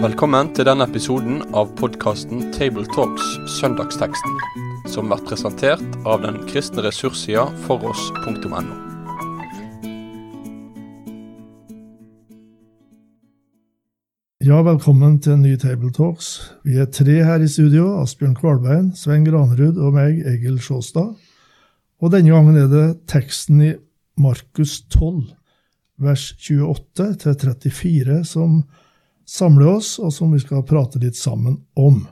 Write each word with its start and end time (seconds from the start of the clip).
Velkommen 0.00 0.48
til 0.56 0.64
denne 0.64 0.84
episoden 0.88 1.42
av 1.52 1.74
podkasten 1.76 2.46
Tabletalks 2.56 3.24
Søndagsteksten, 3.58 4.36
som 4.88 5.10
blir 5.10 5.20
presentert 5.28 5.98
av 6.08 6.22
den 6.24 6.38
kristne 6.48 6.86
ressurssida 6.86 7.46
foross.no. 7.66 8.60
Ja, 14.40 14.62
velkommen 14.64 15.18
til 15.20 15.36
en 15.36 15.44
ny 15.44 15.52
Tabletalks. 15.60 16.30
Vi 16.64 16.80
er 16.80 16.88
tre 16.88 17.18
her 17.28 17.44
i 17.44 17.48
studio. 17.48 17.98
Asbjørn 18.00 18.38
Kvalbein, 18.38 18.90
Svein 18.96 19.28
Granerud 19.28 19.76
og 19.76 19.98
meg, 19.98 20.24
Egil 20.24 20.56
Sjåstad. 20.64 21.12
Og 22.00 22.12
denne 22.16 22.32
gangen 22.32 22.56
er 22.56 22.72
det 22.72 22.86
teksten 23.12 23.60
i 23.60 23.74
Markus 24.20 24.80
12, 24.92 25.32
vers 26.00 26.34
28 26.38 27.14
34, 27.24 28.24
som 28.24 28.62
samler 29.28 29.76
oss, 29.76 29.98
og 29.98 30.12
som 30.12 30.32
vi 30.34 30.40
skal 30.42 30.66
prate 30.66 31.00
litt 31.02 31.16
sammen 31.16 31.60
om. 31.78 32.04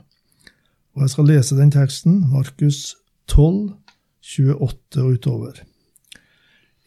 Og 0.95 1.05
Jeg 1.05 1.13
skal 1.13 1.29
lese 1.29 1.57
den 1.57 1.71
teksten, 1.71 2.23
Markus 2.31 2.95
12, 3.29 3.75
28 4.21 5.03
og 5.03 5.17
utover. 5.17 5.61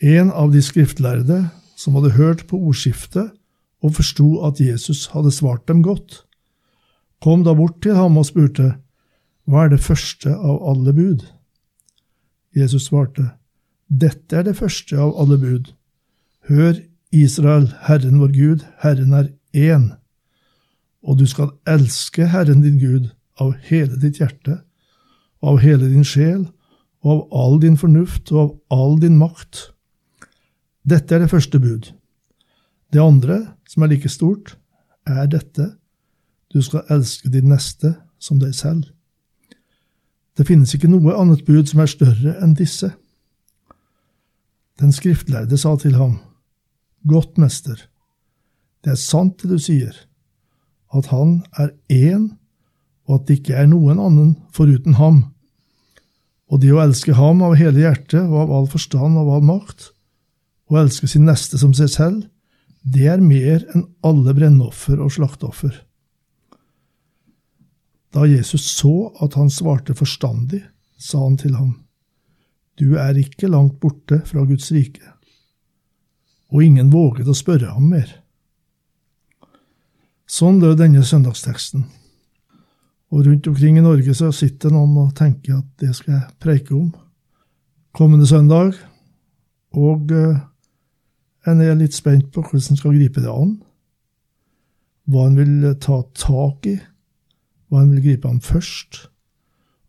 En 0.02 0.32
av 0.34 0.50
de 0.52 0.62
skriftlærde 0.62 1.44
som 1.78 1.94
hadde 1.94 2.16
hørt 2.16 2.46
på 2.50 2.58
ordskiftet 2.58 3.30
og 3.82 3.94
forsto 3.96 4.42
at 4.46 4.60
Jesus 4.60 5.08
hadde 5.14 5.32
svart 5.34 5.66
dem 5.70 5.82
godt, 5.82 6.24
kom 7.22 7.44
da 7.46 7.54
bort 7.54 7.80
til 7.82 7.94
ham 7.94 8.18
og 8.18 8.26
spurte, 8.26 8.74
Hva 9.46 9.64
er 9.64 9.72
det 9.72 9.82
første 9.82 10.30
av 10.30 10.60
alle 10.70 10.92
bud? 10.94 11.24
Jesus 12.54 12.86
svarte, 12.86 13.32
Dette 13.92 14.36
er 14.40 14.46
det 14.48 14.56
første 14.56 14.96
av 14.96 15.12
alle 15.20 15.36
bud. 15.38 15.72
Hør, 16.48 16.78
Israel, 17.12 17.68
Herren 17.84 18.22
vår 18.22 18.32
Gud, 18.32 18.64
Herren 18.80 19.12
er 19.12 19.28
én 19.52 19.90
og 21.02 21.18
du 21.18 21.26
skal 21.26 21.50
elske 21.68 22.26
Herren 22.30 22.62
din 22.62 22.78
Gud 22.78 23.10
av 23.40 23.54
hele 23.66 23.98
ditt 24.00 24.20
hjerte, 24.20 24.60
av 25.42 25.58
hele 25.62 25.88
din 25.90 26.06
sjel, 26.06 26.46
og 27.02 27.10
av 27.12 27.22
all 27.42 27.60
din 27.62 27.76
fornuft 27.76 28.30
og 28.30 28.40
av 28.42 28.50
all 28.78 28.98
din 29.02 29.18
makt. 29.18 29.72
Dette 30.86 31.14
er 31.14 31.24
det 31.24 31.32
første 31.32 31.58
bud. 31.58 31.90
Det 32.92 33.02
andre, 33.02 33.56
som 33.68 33.82
er 33.82 33.94
like 33.94 34.08
stort, 34.08 34.56
er 35.06 35.26
dette, 35.26 35.72
du 36.54 36.62
skal 36.62 36.86
elske 36.90 37.30
din 37.32 37.50
neste 37.50 37.96
som 38.22 38.38
deg 38.38 38.54
selv. 38.54 38.84
Det 40.38 40.46
finnes 40.46 40.70
ikke 40.74 40.90
noe 40.90 41.16
annet 41.18 41.42
bud 41.44 41.66
som 41.66 41.82
er 41.82 41.90
større 41.90 42.36
enn 42.44 42.54
disse. 42.54 42.92
Den 44.80 44.92
skriftlærde 44.92 45.58
sa 45.58 45.76
til 45.76 45.96
ham, 45.98 46.18
Godt, 47.08 47.38
mester, 47.38 47.76
det 48.84 48.94
er 48.94 49.00
sant 49.00 49.42
det 49.42 49.50
du 49.50 49.58
sier 49.58 49.96
at 50.92 51.08
han 51.08 51.40
er 51.56 51.72
én, 51.88 52.28
og 53.08 53.16
at 53.16 53.28
det 53.28 53.38
ikke 53.40 53.56
er 53.58 53.68
noen 53.70 54.00
annen 54.00 54.34
foruten 54.54 54.98
ham. 54.98 55.22
Og 56.52 56.60
det 56.60 56.72
å 56.74 56.82
elske 56.82 57.16
ham 57.16 57.40
av 57.44 57.56
hele 57.56 57.80
hjertet 57.80 58.20
og 58.20 58.36
av 58.44 58.52
all 58.58 58.68
forstand 58.70 59.16
og 59.16 59.22
av 59.22 59.30
all 59.38 59.46
makt, 59.48 59.88
og 60.68 60.82
elske 60.82 61.08
sin 61.08 61.24
neste 61.28 61.60
som 61.60 61.72
seg 61.76 61.90
selv, 61.92 62.20
det 62.82 63.08
er 63.08 63.24
mer 63.24 63.64
enn 63.72 63.86
alle 64.04 64.34
brennoffer 64.36 65.00
og 65.00 65.14
slakteoffer. 65.14 65.74
Da 68.12 68.26
Jesus 68.28 68.66
så 68.74 69.12
at 69.24 69.38
han 69.38 69.48
svarte 69.52 69.96
forstandig, 69.96 70.60
sa 71.00 71.22
han 71.22 71.38
til 71.40 71.56
ham, 71.56 71.78
Du 72.80 72.96
er 72.96 73.18
ikke 73.20 73.50
langt 73.50 73.78
borte 73.80 74.22
fra 74.26 74.44
Guds 74.48 74.70
rike. 74.72 75.04
Og 76.52 76.64
ingen 76.64 76.92
våget 76.92 77.28
å 77.28 77.36
spørre 77.36 77.72
ham 77.74 77.90
mer. 77.92 78.08
Sånn 80.28 80.60
lød 80.62 80.78
denne 80.80 81.04
søndagsteksten. 81.04 81.84
Og 83.12 83.26
rundt 83.26 83.48
omkring 83.50 83.76
i 83.76 83.84
Norge 83.84 84.14
så 84.16 84.30
sitter 84.32 84.72
noen 84.72 84.94
og 85.02 85.12
tenker 85.16 85.58
at 85.58 85.68
det 85.82 85.92
skal 85.96 86.14
jeg 86.16 86.36
preike 86.40 86.72
om 86.76 86.88
kommende 87.92 88.26
søndag. 88.28 88.72
Og 89.76 90.12
eh, 90.16 90.40
en 91.48 91.60
er 91.60 91.76
litt 91.76 91.96
spent 91.96 92.30
på 92.32 92.44
hvordan 92.44 92.72
en 92.72 92.80
skal 92.80 92.96
gripe 92.96 93.20
det 93.20 93.32
an. 93.32 93.58
Hva 95.12 95.28
en 95.28 95.36
vil 95.36 95.72
ta 95.82 96.00
tak 96.16 96.68
i, 96.70 96.78
hva 97.68 97.82
en 97.82 97.92
vil 97.92 98.04
gripe 98.06 98.30
an 98.30 98.40
først. 98.40 99.08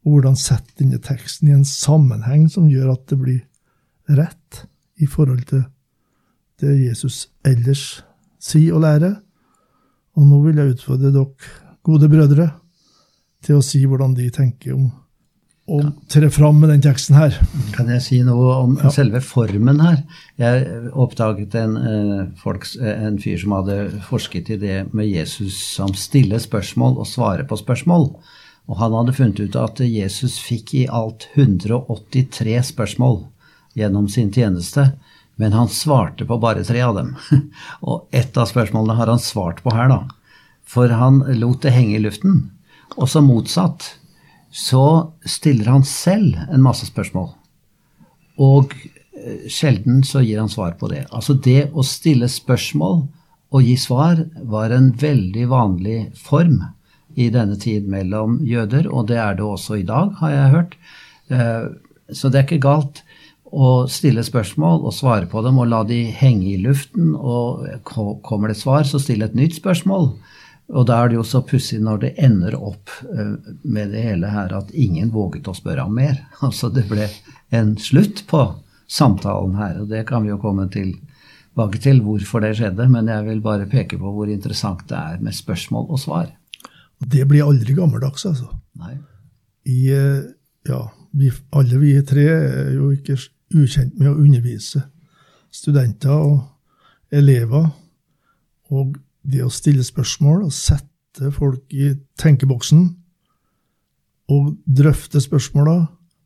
Og 0.04 0.18
hvordan 0.18 0.36
sette 0.40 0.78
denne 0.82 1.00
teksten 1.04 1.50
i 1.50 1.56
en 1.56 1.68
sammenheng 1.68 2.50
som 2.52 2.70
gjør 2.72 2.96
at 2.96 3.06
det 3.12 3.20
blir 3.20 4.18
rett 4.20 4.66
i 5.00 5.08
forhold 5.10 5.46
til 5.50 5.64
det 6.62 6.76
Jesus 6.84 7.30
ellers 7.48 8.04
sier 8.44 8.76
og 8.76 8.84
lærer 8.84 9.16
og 10.14 10.26
nå 10.30 10.42
vil 10.46 10.60
jeg 10.62 10.76
utfordre 10.76 11.14
dere, 11.14 11.54
gode 11.86 12.10
brødre, 12.12 12.52
til 13.44 13.58
å 13.60 13.64
si 13.66 13.82
hvordan 13.90 14.14
de 14.16 14.30
tenker 14.34 14.76
om 14.76 14.92
å 15.74 15.80
tre 16.12 16.28
fram 16.32 16.58
med 16.60 16.74
den 16.74 16.84
teksten 16.84 17.16
her. 17.16 17.36
Kan 17.76 17.88
jeg 17.92 18.04
si 18.04 18.18
noe 18.28 18.52
om 18.66 18.76
ja. 18.82 18.92
selve 18.92 19.22
formen 19.24 19.80
her? 19.80 20.02
Jeg 20.40 20.90
oppdaget 20.92 21.56
en, 21.56 21.78
eh, 21.80 22.24
folks, 22.40 22.76
en, 22.78 23.18
fyr 23.24 23.40
som 23.40 23.56
hadde 23.56 23.78
forsket 24.10 24.52
i 24.54 24.60
det 24.60 24.78
med 24.92 25.08
Jesus 25.08 25.56
som 25.78 25.94
stiller 25.96 26.44
spørsmål 26.44 27.00
og 27.00 27.08
svarer 27.08 27.48
på 27.48 27.60
spørsmål. 27.60 28.10
Og 28.70 28.80
han 28.80 28.94
hadde 28.96 29.16
funnet 29.18 29.42
ut 29.44 29.58
at 29.60 29.82
Jesus 29.84 30.38
fikk 30.40 30.74
i 30.78 30.86
alt 30.88 31.28
183 31.34 32.56
spørsmål 32.72 33.26
gjennom 33.78 34.08
sin 34.10 34.32
tjeneste. 34.32 34.94
Men 35.36 35.56
han 35.58 35.72
svarte 35.72 36.26
på 36.30 36.38
bare 36.40 36.64
tre 36.64 36.82
av 36.86 36.96
dem. 36.96 37.16
Og 37.90 38.08
ett 38.12 38.38
av 38.38 38.48
spørsmålene 38.52 38.96
har 39.00 39.12
han 39.12 39.22
svart 39.22 39.64
på 39.66 39.74
her, 39.74 39.90
da. 39.92 40.04
For 40.64 40.94
han 40.94 41.24
lot 41.40 41.64
det 41.66 41.74
henge 41.76 41.98
i 41.98 42.04
luften. 42.04 42.46
Og 42.96 43.10
så 43.10 43.24
motsatt 43.26 43.96
så 44.54 45.12
stiller 45.26 45.72
han 45.74 45.84
selv 45.88 46.38
en 46.46 46.62
masse 46.64 46.86
spørsmål. 46.86 47.32
Og 48.42 48.76
eh, 48.78 49.50
sjelden 49.50 50.04
så 50.06 50.22
gir 50.22 50.40
han 50.40 50.52
svar 50.52 50.78
på 50.78 50.92
det. 50.94 51.08
Altså 51.10 51.34
det 51.34 51.72
å 51.74 51.86
stille 51.86 52.30
spørsmål 52.30 53.02
og 53.54 53.66
gi 53.66 53.76
svar 53.78 54.22
var 54.50 54.74
en 54.74 54.92
veldig 54.98 55.48
vanlig 55.50 55.98
form 56.18 56.62
i 57.16 57.30
denne 57.34 57.58
tid 57.60 57.88
mellom 57.90 58.40
jøder, 58.48 58.90
og 58.92 59.08
det 59.12 59.20
er 59.22 59.38
det 59.38 59.46
også 59.46 59.80
i 59.82 59.88
dag, 59.88 60.14
har 60.20 60.32
jeg 60.34 60.54
hørt. 60.54 60.78
Eh, 61.30 61.66
så 62.14 62.30
det 62.30 62.40
er 62.40 62.48
ikke 62.48 62.66
galt 62.68 63.04
å 63.54 63.86
stille 63.92 64.24
spørsmål 64.26 64.82
og 64.88 64.96
svare 64.98 65.30
på 65.30 65.44
dem 65.46 65.60
og 65.62 65.70
la 65.70 65.84
de 65.86 66.02
henge 66.18 66.48
i 66.56 66.62
luften. 66.62 67.14
Og 67.14 67.68
kommer 68.26 68.50
det 68.50 68.58
svar, 68.60 68.86
så 68.88 69.02
stille 69.02 69.30
et 69.30 69.38
nytt 69.38 69.60
spørsmål. 69.60 70.10
Og 70.74 70.88
da 70.88 71.02
er 71.04 71.12
det 71.12 71.20
jo 71.20 71.26
så 71.28 71.44
pussig 71.46 71.82
når 71.84 72.02
det 72.02 72.12
ender 72.24 72.56
opp 72.58 72.92
eh, 73.14 73.34
med 73.62 73.94
det 73.94 74.04
hele 74.06 74.32
her 74.32 74.54
at 74.58 74.72
ingen 74.74 75.12
våget 75.14 75.50
å 75.50 75.58
spørre 75.58 75.86
om 75.86 75.98
mer. 75.98 76.18
Altså 76.46 76.72
det 76.74 76.88
ble 76.90 77.10
en 77.54 77.76
slutt 77.78 78.24
på 78.30 78.46
samtalen 78.90 79.58
her, 79.58 79.82
og 79.82 79.90
det 79.90 80.04
kan 80.10 80.26
vi 80.26 80.32
jo 80.32 80.40
komme 80.42 80.66
tilbake 80.74 81.80
til 81.82 82.02
hvorfor 82.06 82.44
det 82.44 82.56
skjedde, 82.60 82.88
men 82.92 83.10
jeg 83.10 83.26
vil 83.28 83.42
bare 83.44 83.70
peke 83.70 83.98
på 84.02 84.12
hvor 84.16 84.30
interessant 84.30 84.84
det 84.90 84.98
er 84.98 85.22
med 85.24 85.36
spørsmål 85.36 85.88
og 85.94 86.02
svar. 86.02 86.32
Det 87.12 87.26
blir 87.28 87.46
aldri 87.46 87.76
gammeldags, 87.78 88.26
altså. 88.30 88.50
Nei. 88.80 88.96
I, 89.70 89.80
eh, 89.94 90.24
ja, 90.68 90.82
vi, 91.12 91.32
alle 91.56 91.80
vi 91.82 91.94
tre 92.08 92.26
er 92.32 92.74
jo 92.76 92.90
ikke 92.94 93.18
ukjent 93.54 93.96
med 94.00 94.10
å 94.12 94.18
undervise 94.18 94.84
studenter 95.54 96.14
og 96.14 97.14
elever. 97.14 97.70
Og 98.74 98.98
det 99.24 99.44
å 99.46 99.52
stille 99.54 99.86
spørsmål 99.86 100.48
og 100.48 100.56
sette 100.56 101.32
folk 101.36 101.74
i 101.76 101.94
tenkeboksen 102.20 102.88
og 104.34 104.54
drøfte 104.66 105.22
spørsmåla, 105.22 105.76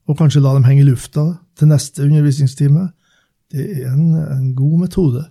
og 0.07 0.15
kanskje 0.15 0.41
la 0.43 0.53
dem 0.55 0.63
henge 0.63 0.85
i 0.85 0.87
lufta 0.87 1.25
til 1.57 1.67
neste 1.67 2.05
undervisningstime, 2.05 2.85
det 3.51 3.65
er 3.81 3.89
en, 3.91 4.13
en 4.15 4.53
god 4.55 4.77
metode. 4.85 5.23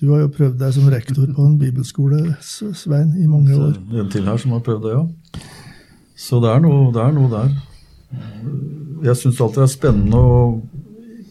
Du 0.00 0.08
har 0.08 0.22
jo 0.22 0.30
prøvd 0.32 0.56
deg 0.60 0.72
som 0.72 0.86
rektor 0.88 1.26
på 1.36 1.44
en 1.44 1.56
bibelskole, 1.60 2.22
Svein, 2.40 3.12
i 3.20 3.26
mange 3.28 3.52
år. 3.52 3.74
Er 3.92 4.04
en 4.04 4.12
til 4.12 4.24
her 4.24 4.38
som 4.40 4.54
har 4.56 4.62
prøvd 4.64 4.86
det, 4.86 4.94
ja. 4.96 5.42
Så 6.16 6.40
det 6.40 6.52
er 6.54 6.62
noe, 6.64 6.86
det 6.94 7.02
er 7.04 7.12
noe 7.16 7.28
der. 7.32 7.50
Jeg 9.04 9.16
syns 9.20 9.40
alltid 9.40 9.60
det 9.60 9.66
er 9.66 9.74
spennende 9.74 10.20
å 10.20 10.38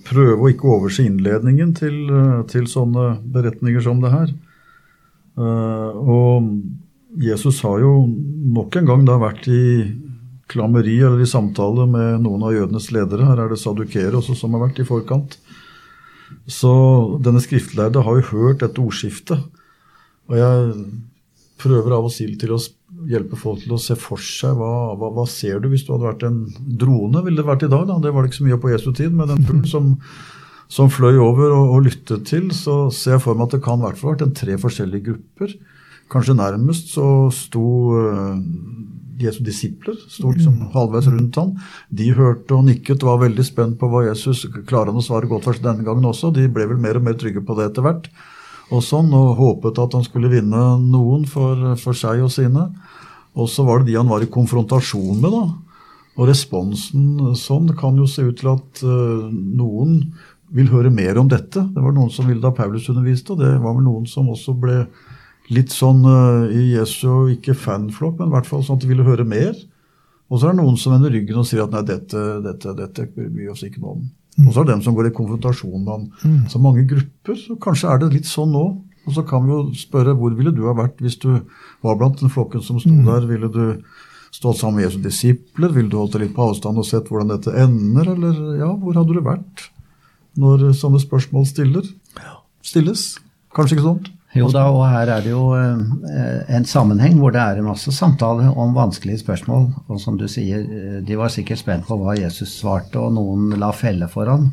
prøve 0.10 0.38
å 0.38 0.52
ikke 0.52 0.70
overse 0.70 1.06
innledningen 1.06 1.74
til, 1.78 1.98
eh, 2.14 2.44
til, 2.50 2.70
sånne 2.70 3.20
beretninger 3.34 3.82
som 3.86 4.02
det 4.04 4.14
her. 4.14 4.36
Uh, 5.40 5.90
og 5.96 6.50
Jesus 7.24 7.62
har 7.64 7.80
jo 7.80 7.94
nok 8.10 8.76
en 8.76 8.90
gang 8.90 9.06
da 9.08 9.16
vært 9.22 9.48
i 9.48 9.88
klammeri 10.52 10.98
eller 11.00 11.22
i 11.24 11.30
samtale 11.30 11.86
med 11.88 12.26
noen 12.26 12.44
av 12.44 12.54
jødenes 12.54 12.90
ledere. 12.92 13.28
Her 13.30 13.46
er 13.46 13.54
det 13.54 13.62
sadukere 13.62 14.20
også 14.20 14.36
som 14.36 14.58
har 14.58 14.66
vært 14.68 14.82
i 14.84 14.88
forkant. 14.88 15.38
Så 16.50 16.72
denne 17.24 17.42
skriftlærde 17.44 18.04
har 18.06 18.20
jo 18.20 18.28
hørt 18.34 18.64
dette 18.64 18.82
ordskiftet. 18.82 19.46
Og 20.30 20.38
jeg 20.38 20.74
prøver 21.60 21.96
av 21.96 22.08
og 22.08 22.14
til 22.14 22.54
å 22.56 22.60
hjelpe 23.10 23.38
folk 23.40 23.64
til 23.64 23.76
å 23.76 23.82
se 23.82 23.96
for 24.00 24.22
seg 24.24 24.58
hva, 24.60 24.96
hva, 25.00 25.12
hva, 25.16 25.26
ser 25.30 25.62
du 25.62 25.70
hvis 25.72 25.86
du 25.86 25.94
hadde 25.94 26.08
vært 26.08 26.26
en 26.28 26.42
drone? 26.82 27.24
Ville 27.26 27.42
det 27.42 27.48
vært 27.48 27.66
i 27.68 27.72
dag, 27.72 27.86
da? 27.90 27.98
Det 28.02 28.14
var 28.14 28.24
det 28.24 28.32
ikke 28.32 28.42
så 28.42 28.48
mye 28.48 28.62
på 28.62 28.72
Jesu 28.74 28.92
tid, 28.92 29.16
men 29.16 29.32
den 29.32 29.44
fuglen 29.48 29.68
som, 29.70 29.92
som 30.72 30.92
fløy 30.94 31.20
over 31.20 31.52
og, 31.52 31.74
og, 31.76 31.84
lyttet 31.90 32.26
til, 32.30 32.50
så 32.56 32.82
ser 32.96 33.18
jeg 33.18 33.26
for 33.26 33.38
meg 33.38 33.50
at 33.50 33.58
det 33.58 33.64
kan 33.66 33.82
i 33.82 33.88
hvert 33.88 34.00
fall 34.00 34.16
vært 34.16 34.26
en 34.28 34.38
tre 34.40 34.58
forskjellige 34.62 35.08
grupper. 35.12 35.56
Kanskje 36.10 36.38
nærmest 36.40 36.94
så 36.96 37.08
sto 37.36 37.66
uh, 37.94 38.40
Jesu 39.20 39.42
disipler 39.44 39.98
sto 40.08 40.32
liksom 40.32 40.56
mm. 40.56 40.68
halvveis 40.74 41.10
rundt 41.12 41.40
han. 41.42 41.54
De 41.90 42.10
hørte 42.16 42.56
og 42.56 42.66
nikket 42.68 43.04
og 43.04 43.14
var 43.14 43.24
veldig 43.26 43.46
spent 43.46 43.80
på 43.80 43.90
hva 43.92 44.06
Jesus 44.08 44.46
Klarer 44.70 44.94
han 44.94 45.02
å 45.02 45.06
svare 45.06 45.30
godt 45.30 45.48
for 45.50 45.62
denne 45.64 45.86
gangen 45.86 46.08
også? 46.08 46.32
De 46.36 46.48
ble 46.52 46.68
vel 46.70 46.80
mer 46.82 47.00
og 47.00 47.08
mer 47.08 47.18
trygge 47.20 47.44
på 47.46 47.58
det 47.60 47.70
etter 47.70 47.86
hvert. 47.86 48.10
Og 48.70 48.84
sånn, 48.86 49.10
og 49.18 49.38
håpet 49.40 49.82
at 49.82 49.96
han 49.98 50.06
skulle 50.06 50.32
vinne 50.32 50.64
noen 50.84 51.26
for, 51.30 51.74
for 51.82 51.98
seg 51.98 52.22
og 52.26 52.32
sine. 52.34 52.68
Og 53.40 53.50
så 53.50 53.66
var 53.66 53.82
det 53.82 53.92
de 53.92 53.98
han 53.98 54.10
var 54.10 54.24
i 54.24 54.32
konfrontasjon 54.32 55.22
med. 55.22 55.34
da. 55.34 55.46
Og 56.20 56.28
responsen 56.30 57.36
sånn 57.40 57.72
kan 57.80 57.98
jo 57.98 58.08
se 58.10 58.26
ut 58.28 58.40
til 58.42 58.52
at 58.52 58.84
uh, 58.84 59.30
noen 59.32 60.02
vil 60.56 60.70
høre 60.74 60.92
mer 60.94 61.20
om 61.22 61.30
dette. 61.30 61.62
Det 61.62 61.82
var 61.82 61.94
noen 61.96 62.12
som 62.14 62.28
ville 62.28 62.44
da 62.44 62.52
Paulus 62.56 62.90
underviste, 62.92 63.34
og 63.34 63.44
det 63.44 63.54
var 63.62 63.78
vel 63.78 63.86
noen 63.86 64.08
som 64.10 64.30
også 64.32 64.56
ble 64.60 64.82
litt 65.54 65.74
sånn 65.74 66.04
uh, 66.06 66.50
i 66.54 66.76
Jesu, 66.76 67.32
ikke 67.34 67.58
fanflokk, 67.58 68.20
men 68.20 68.30
i 68.30 68.36
hvert 68.38 68.50
fall 68.50 68.64
sånn 68.66 68.80
at 68.80 68.86
de 68.86 68.92
ville 68.92 69.08
høre 69.08 69.26
mer. 69.28 69.56
Og 70.30 70.38
så 70.38 70.50
er 70.50 70.54
det 70.54 70.62
noen 70.62 70.78
som 70.78 70.94
vender 70.94 71.14
ryggen 71.14 71.40
og 71.42 71.48
sier 71.50 71.64
at 71.66 71.74
nei, 71.74 71.82
dette, 71.88 72.26
dette, 72.46 72.74
dette 72.78 73.08
bryr 73.16 73.32
vi 73.34 73.50
oss 73.50 73.64
ikke 73.66 73.82
noe 73.82 73.96
om. 73.98 74.04
Mm. 74.38 74.46
Og 74.46 74.54
så 74.54 74.62
er 74.62 74.68
det 74.68 74.76
dem 74.76 74.84
som 74.86 74.98
går 74.98 75.10
i 75.10 75.16
konfrontasjon 75.16 75.80
med 75.80 75.90
ham. 75.90 76.04
Mm. 76.22 76.44
Så 76.52 76.62
mange 76.62 76.84
grupper. 76.88 77.40
så 77.40 77.58
Kanskje 77.62 77.90
er 77.90 78.04
det 78.04 78.12
litt 78.14 78.30
sånn 78.30 78.54
nå. 78.54 78.68
Og 79.08 79.16
så 79.16 79.24
kan 79.26 79.42
vi 79.48 79.56
jo 79.56 79.64
spørre 79.80 80.14
hvor 80.20 80.36
ville 80.38 80.54
du 80.54 80.62
ha 80.68 80.76
vært 80.78 81.02
hvis 81.02 81.18
du 81.24 81.32
var 81.86 81.98
blant 81.98 82.22
den 82.22 82.32
flokken 82.32 82.62
som 82.62 82.78
sto 82.82 82.94
mm. 82.94 83.08
der? 83.08 83.26
Ville 83.32 83.50
du 83.50 83.64
stått 84.36 84.60
sammen 84.60 84.80
med 84.80 84.86
Jesu 84.86 85.00
disipler? 85.02 85.74
Ville 85.74 85.90
du 85.90 85.98
holdt 85.98 86.14
deg 86.16 86.28
litt 86.28 86.36
på 86.38 86.46
avstand 86.46 86.78
og 86.78 86.86
sett 86.88 87.10
hvordan 87.10 87.34
dette 87.34 87.56
ender? 87.58 88.14
Eller 88.14 88.62
ja, 88.62 88.70
hvor 88.70 89.02
hadde 89.02 89.18
du 89.18 89.26
vært 89.26 89.66
når 90.40 90.70
sånne 90.78 91.02
spørsmål 91.02 91.50
stiller? 91.50 91.90
stilles? 92.64 93.16
Kanskje 93.56 93.80
ikke 93.80 93.88
sånt? 93.88 94.12
Jo 94.38 94.50
da, 94.54 94.68
og 94.70 94.84
her 94.86 95.10
er 95.10 95.24
det 95.26 95.32
jo 95.32 95.46
eh, 95.58 96.42
en 96.54 96.68
sammenheng 96.70 97.16
hvor 97.18 97.34
det 97.34 97.42
er 97.42 97.60
en 97.60 97.70
masse 97.72 97.90
samtale 97.96 98.52
om 98.52 98.76
vanskelige 98.76 99.24
spørsmål. 99.24 99.66
Og 99.90 100.02
som 100.02 100.20
du 100.20 100.28
sier, 100.30 100.62
eh, 100.62 101.00
de 101.06 101.18
var 101.18 101.34
sikkert 101.34 101.64
spent 101.64 101.88
på 101.88 101.98
hva 101.98 102.14
Jesus 102.20 102.60
svarte, 102.60 103.02
og 103.02 103.16
noen 103.18 103.56
la 103.58 103.72
felle 103.74 104.10
for 104.12 104.30
han. 104.30 104.52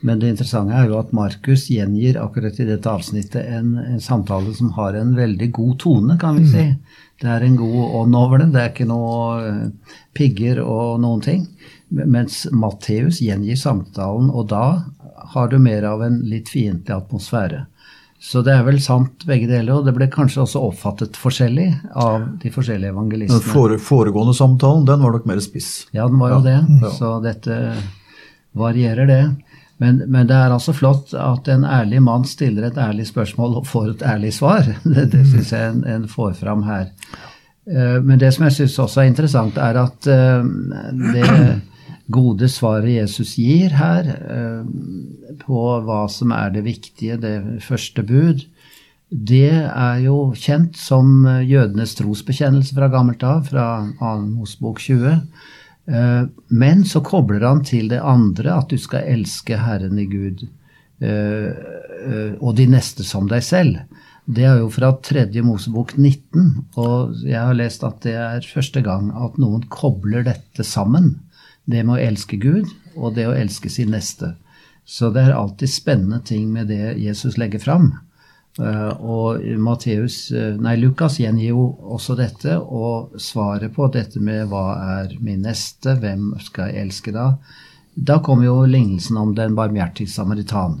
Men 0.00 0.20
det 0.22 0.30
interessante 0.32 0.76
er 0.78 0.88
jo 0.88 0.96
at 1.00 1.12
Markus 1.12 1.66
gjengir 1.68 2.20
akkurat 2.22 2.56
i 2.62 2.68
dette 2.68 2.88
avsnittet 2.88 3.42
en, 3.50 3.74
en, 3.82 4.00
samtale 4.00 4.54
som 4.54 4.70
har 4.76 4.94
en 4.94 5.10
veldig 5.16 5.50
god 5.52 5.78
tone, 5.82 6.18
kan 6.20 6.38
vi 6.38 6.46
si. 6.48 6.66
Mm. 6.70 7.00
Det 7.18 7.32
er 7.34 7.44
en 7.44 7.56
god 7.58 7.96
ånd. 8.00 8.44
Det 8.46 8.62
er 8.62 8.70
ikke 8.70 8.88
noe 8.88 9.16
eh, 9.42 9.96
pigger 10.16 10.62
og 10.64 11.02
noen 11.04 11.24
ting. 11.24 11.48
Mens 11.88 12.46
Matteus 12.52 13.20
gjengir 13.24 13.58
samtalen, 13.60 14.30
og 14.30 14.48
da 14.54 14.64
har 15.34 15.50
du 15.52 15.58
mer 15.60 15.84
av 15.84 16.04
en 16.06 16.22
litt 16.24 16.48
fiendtlig 16.52 16.94
atmosfære. 16.94 17.66
Så 18.20 18.42
det 18.42 18.50
er 18.50 18.64
vel 18.66 18.80
sant 18.82 19.22
begge 19.28 19.46
deler, 19.46 19.78
og 19.78 19.86
det 19.86 19.94
ble 19.94 20.08
kanskje 20.10 20.42
også 20.42 20.62
oppfattet 20.66 21.18
forskjellig 21.18 21.68
av 21.94 22.24
de 22.42 22.50
forskjellige 22.50 22.90
evangelistene. 22.90 23.38
Den 23.38 23.54
fore, 23.54 23.78
foregående 23.78 24.34
samtalen, 24.34 24.86
den 24.88 25.04
var 25.04 25.14
nok 25.14 25.28
mer 25.30 25.38
spiss. 25.44 25.86
Ja, 25.94 26.08
den 26.10 26.18
var 26.18 26.34
jo 26.34 26.40
ja. 26.42 26.58
det. 26.66 26.90
Så 26.96 27.12
dette 27.22 27.60
varierer, 28.58 29.06
det. 29.06 29.22
Men, 29.78 30.02
men, 30.10 30.26
det 30.26 30.34
er 30.34 30.50
altså 30.50 30.74
flott 30.74 31.12
at 31.14 31.48
en 31.52 31.62
ærlig 31.62 32.02
mann 32.02 32.26
stiller 32.26 32.66
et 32.66 32.78
ærlig 32.82 33.06
spørsmål 33.06 33.60
og 33.60 33.68
får 33.70 33.92
et 33.92 34.06
ærlig 34.10 34.32
svar. 34.34 34.66
Det, 34.82 35.06
det 35.12 35.22
syns 35.30 35.52
jeg 35.54 35.70
en, 35.70 35.84
en, 35.86 36.08
får 36.10 36.34
fram 36.40 36.64
her. 36.66 36.90
Eh, 37.70 37.98
men 38.02 38.18
det 38.18 38.32
som 38.34 38.48
jeg 38.48 38.56
syns 38.56 38.78
også 38.82 39.04
er 39.04 39.12
interessant, 39.12 39.60
er 39.62 39.78
at 39.78 40.10
eh, 40.10 40.48
det 41.14 41.28
gode 42.08 42.48
svaret 42.48 42.96
Jesus 42.96 43.36
gir 43.38 43.74
her 43.76 44.08
eh, 44.08 44.62
på 45.42 45.64
hva 45.84 46.06
som 46.12 46.32
er 46.36 46.54
det 46.54 46.64
viktige, 46.66 47.18
det 47.20 47.60
første 47.64 48.04
bud, 48.06 48.46
det 49.08 49.52
er 49.64 50.00
jo 50.04 50.32
kjent 50.36 50.76
som 50.80 51.22
eh, 51.28 51.44
jødenes 51.48 51.96
trosbekjennelse 52.00 52.76
fra 52.76 52.90
gammelt 52.92 53.24
av, 53.24 53.46
fra 53.52 53.68
2. 54.00 54.14
Mosebok 54.38 54.80
20. 54.84 55.20
Eh, 55.88 56.24
men 56.48 56.84
så 56.88 57.04
kobler 57.04 57.44
han 57.44 57.64
til 57.68 57.92
det 57.92 58.00
andre, 58.00 58.56
at 58.56 58.72
du 58.72 58.80
skal 58.80 59.08
elske 59.16 59.60
Herren 59.60 60.00
i 60.00 60.08
Gud 60.10 60.48
og 60.98 62.56
de 62.58 62.64
neste 62.66 63.04
som 63.06 63.28
deg 63.30 63.44
selv. 63.46 64.00
Det 64.26 64.42
er 64.42 64.56
jo 64.58 64.66
fra 64.74 64.88
3. 64.98 65.28
Mosebok 65.46 65.92
19, 65.94 66.48
og 66.74 67.20
jeg 67.22 67.38
har 67.38 67.54
lest 67.54 67.84
at 67.86 68.00
det 68.02 68.16
er 68.18 68.48
første 68.50 68.82
gang 68.82 69.12
at 69.14 69.38
noen 69.38 69.62
kobler 69.70 70.26
dette 70.26 70.66
sammen. 70.66 71.12
Det 71.68 71.84
med 71.84 71.98
å 71.98 72.02
elske 72.08 72.38
Gud 72.40 72.70
og 72.96 73.14
det 73.18 73.28
å 73.28 73.36
elske 73.36 73.70
sin 73.70 73.92
neste. 73.92 74.34
Så 74.88 75.10
det 75.12 75.26
er 75.26 75.36
alltid 75.36 75.68
spennende 75.68 76.22
ting 76.24 76.48
med 76.52 76.70
det 76.72 76.96
Jesus 76.96 77.36
legger 77.36 77.60
fram. 77.60 77.90
Uh, 78.58 78.90
og 79.04 79.44
Matteus, 79.60 80.32
uh, 80.34 80.56
nei, 80.58 80.74
Lukas 80.80 81.20
gjengir 81.20 81.52
jo 81.52 81.66
også 81.94 82.16
dette, 82.18 82.56
og 82.58 83.20
svaret 83.22 83.74
på 83.76 83.86
dette 83.94 84.18
med 84.24 84.48
hva 84.50 84.64
er 84.96 85.12
min 85.22 85.44
neste, 85.46 85.94
hvem 86.00 86.32
skal 86.42 86.72
jeg 86.72 86.88
elske 86.88 87.14
da? 87.14 87.28
Da 87.94 88.18
kommer 88.24 88.48
jo 88.48 88.56
lignelsen 88.66 89.20
om 89.20 89.36
den 89.36 89.54
barmhjertige 89.58 90.10
samaritan. 90.10 90.80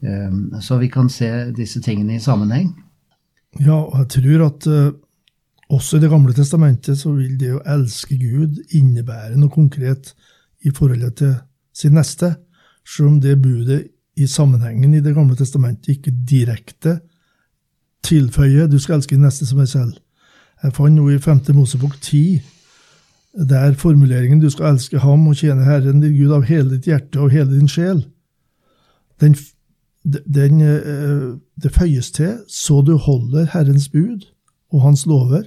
Um, 0.00 0.56
så 0.64 0.80
vi 0.80 0.88
kan 0.90 1.12
se 1.12 1.30
disse 1.54 1.82
tingene 1.84 2.16
i 2.16 2.24
sammenheng. 2.24 2.72
Ja, 3.60 3.84
og 3.84 4.00
jeg 4.00 4.10
tror 4.16 4.48
at 4.48 4.66
også 5.68 5.96
i 5.96 6.00
Det 6.00 6.10
gamle 6.10 6.32
testamentet 6.32 6.98
så 6.98 7.12
vil 7.12 7.38
det 7.40 7.52
å 7.54 7.62
elske 7.66 8.16
Gud 8.18 8.60
innebære 8.70 9.36
noe 9.36 9.50
konkret 9.50 10.12
i 10.62 10.70
forholdet 10.70 11.16
til 11.18 11.34
sin 11.74 11.96
neste, 11.96 12.36
selv 12.86 13.08
om 13.08 13.20
det 13.20 13.42
budet 13.42 13.82
i 14.16 14.26
sammenhengen 14.26 14.94
i 14.94 15.02
Det 15.04 15.14
gamle 15.14 15.36
testamentet 15.36 15.96
ikke 15.96 16.14
direkte 16.30 17.00
tilføyer 18.06 18.66
'du 18.66 18.78
skal 18.78 18.96
elske 18.96 19.16
din 19.16 19.24
neste 19.24 19.46
som 19.46 19.58
deg 19.58 19.68
selv'. 19.68 19.98
Jeg 20.62 20.72
fant 20.72 20.94
noe 20.94 21.14
i 21.14 21.18
5. 21.18 21.54
Mosebok 21.54 22.00
10, 22.00 22.40
der 23.48 23.72
formuleringen 23.72 24.40
'du 24.40 24.50
skal 24.50 24.74
elske 24.74 24.98
ham 24.98 25.26
og 25.26 25.36
tjene 25.36 25.64
Herren 25.64 26.00
din 26.00 26.16
Gud 26.16 26.32
av 26.32 26.44
hele 26.44 26.76
ditt 26.76 26.86
hjerte 26.86 27.20
og 27.20 27.30
hele 27.30 27.58
din 27.58 27.68
sjel', 27.68 28.06
den, 29.20 29.36
den, 30.34 30.60
eh, 30.60 31.36
det 31.62 31.72
føyes 31.72 32.10
til 32.10 32.38
'så 32.48 32.82
du 32.86 32.96
holder 32.96 33.46
Herrens 33.52 33.88
bud' 33.88 34.32
og 34.72 34.82
hans 34.82 35.06
lover, 35.06 35.42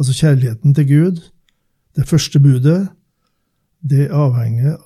Altså 0.00 0.14
kjærligheten 0.16 0.74
til 0.74 0.86
Gud, 0.88 1.18
det 1.96 2.08
første 2.08 2.40
budet, 2.40 2.88
det 3.84 4.08
avhenger 4.08 4.78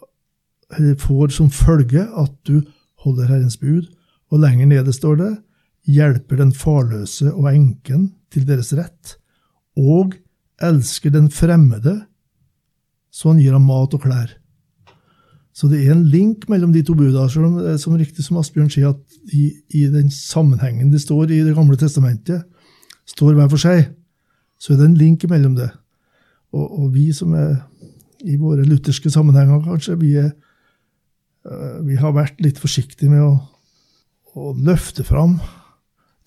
eller 0.75 0.97
får 0.99 1.29
som 1.37 1.51
følge 1.51 2.03
at 2.03 2.33
du 2.47 2.63
holder 3.05 3.29
Herrens 3.29 3.57
bud, 3.57 3.87
og 4.31 4.41
lenger 4.43 4.67
nede 4.67 4.93
står 4.93 5.15
det 5.21 5.33
hjelper 5.87 6.41
den 6.41 6.53
farløse 6.57 7.33
og 7.33 7.51
enken 7.53 8.09
til 8.33 8.47
deres 8.49 8.73
rett, 8.77 9.17
og 9.77 10.15
elsker 10.63 11.13
den 11.13 11.31
fremmede, 11.31 12.01
så 13.13 13.31
han 13.31 13.43
gir 13.43 13.55
ham 13.55 13.69
mat 13.69 13.95
og 13.95 14.03
klær. 14.03 14.33
Så 15.55 15.69
det 15.71 15.85
er 15.85 15.93
en 15.95 16.07
link 16.11 16.49
mellom 16.51 16.73
de 16.75 16.83
to 16.83 16.97
budene, 16.99 17.29
som, 17.31 17.59
som 17.79 17.95
riktig 17.95 18.25
som 18.27 18.41
Asbjørn 18.41 18.73
sier, 18.73 18.91
at 18.91 19.19
i, 19.31 19.53
i 19.71 19.85
den 19.93 20.11
sammenhengen 20.11 20.91
de 20.91 20.99
står 20.99 21.31
i 21.31 21.45
Det 21.47 21.55
gamle 21.55 21.79
testamentet, 21.79 22.43
står 23.07 23.37
hver 23.37 23.53
for 23.53 23.61
seg 23.61 23.93
så 24.65 24.73
er 24.73 24.81
det 24.81 24.87
en 24.89 24.97
link 24.97 25.25
mellom 25.29 25.59
det. 25.59 25.69
Og, 26.57 26.65
og 26.65 26.93
vi 26.95 27.11
som 27.13 27.35
er 27.37 27.59
i 28.25 28.39
våre 28.41 28.65
lutherske 28.65 29.11
sammenhenger, 29.13 29.61
kanskje, 29.67 29.99
vi, 30.01 30.15
er, 30.17 30.31
uh, 31.45 31.83
vi 31.85 31.99
har 32.01 32.15
vært 32.17 32.41
litt 32.41 32.61
forsiktige 32.63 33.13
med 33.13 33.21
å, 33.27 33.35
å, 34.33 34.55
løfte 34.65 35.05
fram 35.05 35.37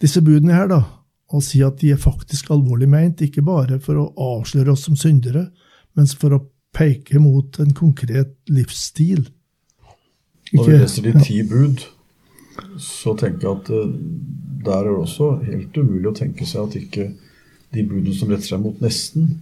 disse 0.03 0.21
budene 0.21 0.53
her, 0.53 0.69
da, 0.69 0.83
og 1.33 1.41
si 1.43 1.63
at 1.65 1.79
de 1.81 1.95
er 1.95 2.01
faktisk 2.01 2.51
alvorlig 2.53 2.89
meint, 2.91 3.23
ikke 3.25 3.41
bare 3.41 3.79
for 3.81 4.03
å 4.03 4.35
avsløre 4.37 4.75
oss 4.75 4.85
som 4.85 4.99
syndere, 4.99 5.47
men 5.97 6.05
for 6.21 6.37
å 6.37 6.43
peke 6.77 7.17
mot 7.23 7.57
en 7.63 7.73
konkret 7.73 8.35
livsstil. 8.53 9.25
Ikke, 10.51 10.59
Når 10.59 10.69
vi 10.69 10.81
leser 10.83 11.07
de 11.07 11.23
ti 11.25 11.39
bud, 11.47 11.87
så 12.77 13.17
tenker 13.17 13.47
jeg 13.49 13.63
at 13.63 13.73
uh, 13.73 13.95
der 14.67 14.83
er 14.83 14.91
det 14.91 14.99
også 15.07 15.37
helt 15.47 15.81
umulig 15.81 16.11
å 16.11 16.19
tenke 16.21 16.45
seg 16.45 16.69
at 16.69 16.77
ikke 16.77 17.15
de 17.75 17.83
budene 17.87 18.15
som 18.15 18.31
retter 18.31 18.53
seg 18.53 18.63
mot 18.63 18.79
nesten, 18.83 19.37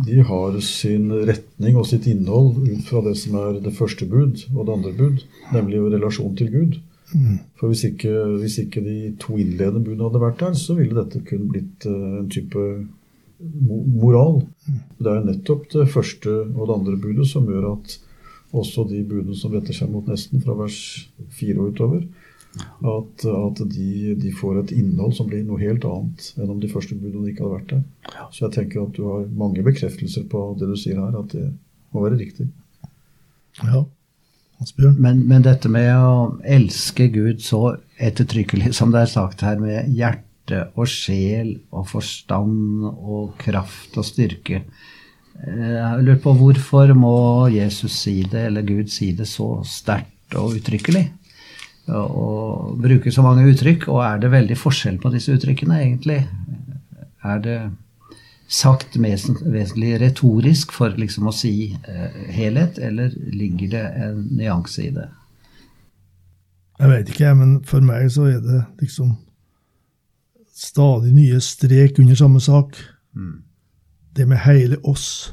de 0.00 0.22
har 0.24 0.56
sin 0.64 1.10
retning 1.28 1.76
og 1.76 1.84
sitt 1.90 2.06
innhold 2.08 2.62
ut 2.64 2.86
fra 2.88 3.02
det 3.04 3.12
som 3.20 3.36
er 3.42 3.58
det 3.62 3.74
første 3.76 4.08
bud 4.08 4.40
og 4.54 4.64
det 4.64 4.76
andre 4.78 4.92
bud, 4.96 5.20
nemlig 5.52 5.82
relasjon 5.92 6.34
til 6.38 6.48
Gud. 6.52 6.78
Mm. 7.12 7.42
For 7.60 7.68
hvis 7.68 7.84
ikke, 7.90 8.12
hvis 8.40 8.56
ikke, 8.62 8.80
de 8.80 8.96
to 9.20 9.36
innledende 9.36 9.84
budene 9.84 10.08
hadde 10.08 10.22
vært 10.22 10.40
der, 10.40 10.56
så 10.56 10.78
ville 10.78 10.96
dette 10.96 11.20
kun 11.28 11.44
blitt 11.52 11.84
uh, 11.84 12.22
en 12.22 12.30
type 12.32 12.64
moral. 14.00 14.40
Mm. 14.64 14.80
Det 15.02 15.12
er 15.12 15.28
nettopp 15.28 15.68
det 15.74 15.90
første 15.92 16.38
og 16.46 16.64
det 16.64 16.78
andre 16.78 16.96
budet 17.04 17.28
som 17.28 17.48
gjør 17.50 17.74
at 17.74 17.98
også 18.52 18.86
de 18.88 19.02
budene 19.08 19.36
som 19.36 19.52
retter 19.52 19.76
seg 19.76 19.92
mot 19.92 20.08
nesten, 20.08 20.40
fra 20.44 20.56
vers 20.56 20.78
fire 21.36 21.60
og 21.60 21.72
utover, 21.72 22.02
at, 22.60 23.24
at 23.24 23.60
de, 23.72 24.14
de, 24.20 24.32
får 24.36 24.58
et 24.60 24.74
innhold 24.76 25.14
som 25.16 25.28
blir 25.30 25.44
noe 25.46 25.60
helt 25.62 25.84
annet 25.88 26.26
enn 26.36 26.50
om 26.52 26.60
de 26.60 26.68
første 26.68 26.96
budene 26.98 27.30
ikke 27.30 27.46
hadde 27.46 27.54
vært 27.54 27.72
der. 27.72 28.26
Så 28.34 28.44
jeg 28.46 28.54
tenker 28.58 28.82
at 28.84 28.98
du 28.98 29.06
har 29.08 29.24
mange 29.38 29.64
bekreftelser 29.64 30.26
på 30.30 30.50
det 30.60 30.68
du 30.68 30.76
sier 30.76 31.00
her, 31.00 31.16
at 31.16 31.32
det 31.32 31.46
må 31.94 32.04
være 32.04 32.20
riktig. 32.20 32.50
Ja. 33.62 33.84
Men, 34.78 35.24
men, 35.26 35.42
dette 35.42 35.70
med 35.72 35.90
å 35.96 36.18
elske 36.46 37.08
Gud 37.10 37.40
så 37.42 37.78
ettertrykkelig 37.98 38.74
som 38.76 38.92
det 38.94 39.02
er 39.02 39.10
sagt 39.10 39.42
her, 39.42 39.58
med 39.58 39.90
hjerte 39.90 40.68
og 40.76 40.86
sjel 40.90 41.56
og 41.72 41.88
forstand 41.90 42.86
og 42.92 43.32
kraft 43.40 43.96
og 43.98 44.06
styrke 44.06 44.60
eh, 44.60 45.72
Jeg 45.72 46.04
lurer 46.04 46.20
på 46.22 46.36
hvorfor 46.38 46.94
må 46.94 47.16
Jesus 47.54 47.96
si 48.04 48.20
det, 48.22 48.46
eller 48.52 48.66
Gud 48.66 48.92
si 48.92 49.10
det 49.18 49.26
så 49.30 49.56
sterkt 49.66 50.38
og 50.38 50.60
uttrykkelig? 50.60 51.08
Og 51.90 52.76
bruke 52.78 53.10
så 53.12 53.24
mange 53.24 53.48
uttrykk, 53.50 53.88
og 53.90 54.04
er 54.06 54.20
det 54.22 54.30
veldig 54.30 54.58
forskjell 54.58 55.00
på 55.02 55.10
disse 55.14 55.34
uttrykkene, 55.34 55.80
egentlig? 55.82 56.20
Er 57.26 57.42
det 57.42 57.58
sagt 58.52 58.98
vesentlig 59.00 59.96
retorisk 60.02 60.74
for 60.76 60.94
liksom 61.00 61.30
å 61.30 61.34
si 61.34 61.72
eh, 61.72 62.22
helhet, 62.36 62.78
eller 62.78 63.14
ligger 63.32 63.74
det 63.74 63.84
en 64.04 64.22
nyanse 64.36 64.86
i 64.86 64.92
det? 64.94 65.08
Jeg 66.78 66.90
vet 66.90 67.12
ikke, 67.12 67.34
men 67.38 67.58
for 67.68 67.84
meg 67.84 68.08
så 68.12 68.26
er 68.30 68.40
det 68.42 68.62
liksom 68.82 69.14
stadig 70.52 71.12
nye 71.14 71.40
strek 71.42 71.98
under 72.02 72.18
samme 72.18 72.42
sak. 72.42 72.76
Mm. 73.14 73.42
Det 74.16 74.26
med 74.28 74.42
hele 74.44 74.78
oss. 74.84 75.32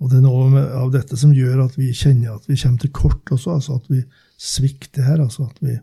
Og 0.00 0.10
det 0.10 0.20
er 0.20 0.24
noe 0.24 0.62
av 0.80 0.92
dette 0.94 1.18
som 1.20 1.34
gjør 1.34 1.66
at 1.66 1.76
vi 1.78 1.90
kjenner 1.92 2.38
at 2.38 2.48
vi 2.48 2.56
kommer 2.56 2.80
til 2.80 2.92
kort 2.96 3.32
også, 3.34 3.58
altså 3.58 3.76
at 3.76 3.90
vi 3.92 4.00
svikter 4.40 5.04
her. 5.04 5.20
altså 5.20 5.46
at 5.48 5.60
vi 5.60 5.76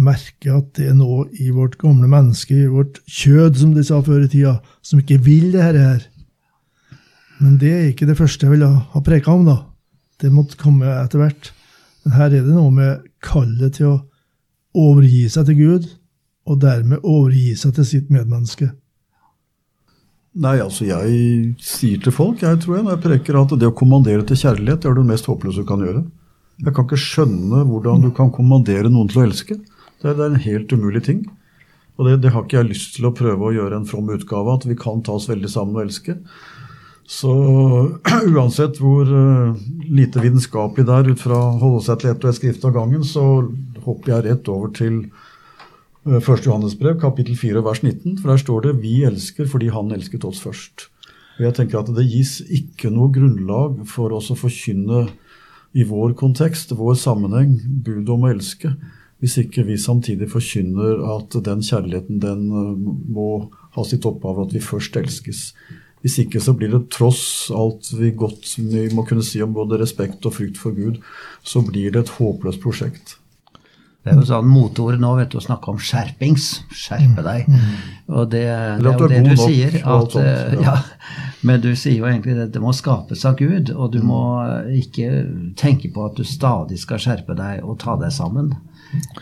merker 0.00 0.58
at 0.58 0.72
det 0.78 0.90
er 0.90 0.96
noe 0.96 1.26
i 1.38 1.50
vårt 1.54 1.76
gamle 1.80 2.08
menneske, 2.10 2.54
i 2.54 2.70
vårt 2.70 3.00
kjød, 3.06 3.58
som 3.60 3.74
de 3.74 3.84
sa 3.86 4.00
før 4.04 4.24
i 4.24 4.30
tida, 4.32 4.58
som 4.82 5.02
ikke 5.02 5.20
vil 5.22 5.50
det 5.54 5.62
her. 5.62 6.02
Men 7.40 7.56
det 7.60 7.72
er 7.72 7.88
ikke 7.90 8.08
det 8.08 8.18
første 8.18 8.46
jeg 8.46 8.54
ville 8.54 8.68
ha 8.68 9.02
preka 9.04 9.32
om, 9.32 9.46
da. 9.48 9.58
Det 10.20 10.32
måtte 10.32 10.58
komme 10.60 10.88
etter 11.00 11.22
hvert. 11.22 11.52
Men 12.04 12.16
her 12.16 12.28
er 12.28 12.44
det 12.44 12.52
noe 12.52 12.72
med 12.74 13.06
kallet 13.24 13.78
til 13.78 13.94
å 13.94 13.96
overgi 14.76 15.24
seg 15.32 15.48
til 15.48 15.58
Gud, 15.58 15.88
og 16.48 16.60
dermed 16.62 17.04
overgi 17.04 17.54
seg 17.58 17.74
til 17.76 17.88
sitt 17.88 18.12
medmenneske. 18.12 18.70
Nei, 20.40 20.60
altså 20.62 20.86
jeg 20.86 21.56
sier 21.64 22.00
til 22.04 22.14
folk, 22.14 22.44
jeg 22.44 22.60
tror 22.62 22.76
jeg, 22.76 22.84
når 22.86 22.94
jeg 22.94 23.02
preker, 23.02 23.38
at 23.40 23.54
det 23.58 23.66
å 23.66 23.76
kommandere 23.76 24.22
til 24.26 24.38
kjærlighet 24.38 24.84
det 24.84 24.90
er 24.90 25.00
det 25.00 25.08
mest 25.08 25.26
håpløse 25.26 25.64
du 25.64 25.68
kan 25.68 25.82
gjøre. 25.82 26.04
Jeg 26.60 26.74
kan 26.76 26.86
ikke 26.86 27.00
skjønne 27.00 27.64
hvordan 27.68 28.02
du 28.04 28.10
kan 28.16 28.32
kommandere 28.34 28.90
noen 28.92 29.08
til 29.08 29.22
å 29.22 29.26
elske. 29.28 29.56
Det, 30.00 30.12
det 30.12 30.24
er 30.24 30.32
en 30.32 30.42
helt 30.44 30.72
umulig 30.76 31.04
ting. 31.06 31.22
Og 32.00 32.06
det, 32.08 32.20
det, 32.24 32.32
har 32.32 32.44
ikke 32.46 32.60
jeg 32.62 32.70
lyst 32.70 32.94
til 32.96 33.08
å 33.08 33.14
prøve 33.16 33.48
å 33.48 33.52
gjøre 33.52 33.76
en 33.80 33.88
from 33.88 34.08
utgave 34.12 34.56
at 34.56 34.66
vi 34.68 34.76
kan 34.78 35.02
ta 35.04 35.18
oss 35.18 35.28
veldig 35.28 35.50
sammen 35.52 35.76
og 35.76 35.84
elske. 35.84 36.16
Så 37.10 37.32
uansett 38.36 38.78
hvor 38.80 39.08
uh, 39.08 39.56
lite 39.88 40.22
vitenskapelig 40.22 40.86
det 40.88 40.96
er 40.96 41.10
ut 41.10 41.24
fra 41.24 41.40
å 41.48 41.58
holde 41.60 41.82
seg 41.88 42.00
til 42.00 42.12
ett 42.12 42.24
og 42.24 42.30
ett 42.30 42.38
skrift 42.38 42.64
av 42.68 42.76
gangen, 42.76 43.04
så 43.04 43.24
hopper 43.84 44.14
jeg 44.14 44.26
rett 44.28 44.52
over 44.52 44.72
til 44.76 45.02
uh, 46.06 46.16
eh, 46.16 46.22
1. 46.22 46.46
Johannesbrev, 46.46 46.96
kapittel 47.02 47.36
4, 47.40 47.64
vers 47.66 47.82
19. 47.84 48.20
For 48.22 48.32
der 48.32 48.44
står 48.44 48.68
det 48.68 48.78
'Vi 48.80 48.94
elsker 49.10 49.50
fordi 49.50 49.72
Han 49.74 49.92
elsket 49.92 50.24
oss 50.24 50.40
først'. 50.44 50.88
Og 51.40 51.44
jeg 51.44 51.56
tenker 51.56 51.80
at 51.80 51.92
Det 51.96 52.04
gis 52.08 52.40
ikke 52.48 52.92
noe 52.92 53.12
grunnlag 53.12 53.84
for 53.88 54.12
oss 54.12 54.30
å 54.30 54.38
forkynne 54.40 55.08
i 55.72 55.84
vår 55.86 56.16
kontekst, 56.18 56.72
vår 56.74 56.96
sammenheng, 56.98 57.58
budet 57.84 58.10
om 58.10 58.26
å 58.26 58.32
elske 58.32 58.74
hvis 59.20 59.36
ikke 59.42 59.66
vi 59.68 59.76
samtidig 59.80 60.30
forkynner 60.32 61.02
at 61.16 61.36
den 61.44 61.62
kjærligheten 61.64 62.20
den 62.22 62.46
eh, 62.48 62.90
må 63.12 63.28
ha 63.76 63.84
sitt 63.86 64.06
opphav 64.08 64.40
at 64.46 64.54
vi 64.56 64.64
først 64.64 64.96
elskes. 64.96 65.50
Hvis 66.00 66.16
ikke 66.22 66.40
så 66.40 66.54
blir 66.56 66.72
det 66.72 66.86
tross 66.94 67.50
alt 67.52 67.90
vi 67.92 68.14
godt 68.16 68.54
vi 68.56 68.86
må 68.96 69.04
kunne 69.08 69.24
si 69.26 69.42
om 69.44 69.52
både 69.52 69.78
respekt 69.82 70.24
og 70.24 70.38
frykt 70.38 70.60
for 70.60 70.72
Gud, 70.76 71.02
så 71.44 71.60
blir 71.66 71.92
det 71.92 72.06
et 72.06 72.14
håpløst 72.16 72.62
prosjekt. 72.64 73.18
Det 74.00 74.14
er 74.14 74.16
jo 74.16 74.24
sånn 74.24 74.48
moteord 74.48 75.00
nå, 75.02 75.10
vet 75.18 75.32
du, 75.32 75.36
å 75.36 75.44
snakke 75.44 75.74
om 75.74 75.80
skjerpings. 75.80 76.46
Skjerpe 76.72 77.24
deg. 77.26 77.50
Mm. 77.52 77.74
Og 78.16 78.30
det, 78.32 78.46
det 78.80 78.88
er 78.88 79.02
jo 79.02 79.08
det 79.12 79.20
du 79.26 79.34
sier. 79.36 79.76
At, 79.84 80.16
eh, 80.16 80.54
ja, 80.64 80.78
men 81.44 81.60
du 81.60 81.68
sier 81.76 81.98
jo 81.98 82.08
egentlig 82.08 82.38
at 82.40 82.54
det 82.54 82.62
må 82.64 82.72
skapes 82.76 83.26
av 83.28 83.36
Gud, 83.36 83.74
og 83.74 83.92
du 83.92 84.00
må 84.04 84.22
ikke 84.72 85.26
tenke 85.60 85.92
på 85.92 86.08
at 86.08 86.16
du 86.16 86.24
stadig 86.24 86.80
skal 86.80 87.02
skjerpe 87.02 87.36
deg 87.36 87.60
og 87.60 87.76
ta 87.84 87.98
deg 88.00 88.14
sammen. 88.16 88.54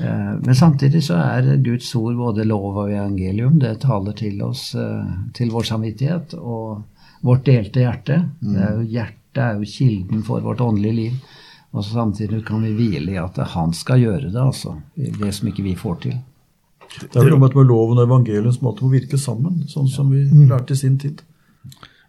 Eh, 0.01 0.35
men 0.45 0.55
samtidig 0.55 1.03
så 1.09 1.19
er 1.21 1.51
Guds 1.65 1.91
ord 1.99 2.17
både 2.19 2.47
lov 2.47 2.79
og 2.85 2.93
evangelium. 2.93 3.59
Det 3.59 3.81
taler 3.85 4.17
til 4.17 4.41
oss, 4.47 4.71
eh, 4.79 5.11
til 5.35 5.53
vår 5.53 5.69
samvittighet 5.69 6.39
og 6.39 6.85
vårt 7.27 7.45
delte 7.51 7.83
hjerte. 7.83 8.23
Mm. 8.41 8.55
Det 8.55 8.63
er 8.63 8.77
jo 8.79 8.89
Hjertet 8.95 9.43
er 9.45 9.59
jo 9.59 9.69
kilden 9.71 10.23
for 10.27 10.41
vårt 10.41 10.63
åndelige 10.65 10.99
liv. 11.03 11.37
Og 11.77 11.85
samtidig 11.85 12.41
kan 12.49 12.63
vi 12.65 12.73
hvile 12.77 13.13
i 13.13 13.21
at 13.21 13.37
han 13.53 13.75
skal 13.77 14.01
gjøre 14.01 14.31
det, 14.31 14.41
altså. 14.41 14.79
Det 14.97 15.33
som 15.37 15.51
ikke 15.51 15.67
vi 15.67 15.75
får 15.79 15.99
til. 16.07 16.19
Det 16.89 17.21
er 17.21 17.29
noe 17.29 17.43
med 17.43 17.69
loven 17.69 18.01
og 18.01 18.07
evangeliet 18.07 18.57
som 18.57 18.71
måtte 18.71 18.87
må 18.87 18.95
virke 18.95 19.19
sammen, 19.21 19.61
sånn 19.69 19.91
som 19.93 20.09
vi 20.13 20.23
mm. 20.25 20.47
lærte 20.49 20.73
i 20.73 20.81
sin 20.81 20.97
tid. 21.01 21.21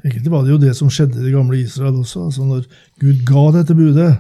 Egentlig 0.05 0.31
var 0.31 0.45
det 0.45 0.53
jo 0.53 0.61
det 0.61 0.71
som 0.77 0.91
skjedde 0.91 1.19
i 1.19 1.25
det 1.25 1.33
gamle 1.33 1.59
Israel 1.59 1.99
også. 1.99 2.29
altså 2.29 2.45
Når 2.47 2.63
Gud 3.03 3.25
ga 3.27 3.43
dette 3.57 3.75
budet, 3.75 4.13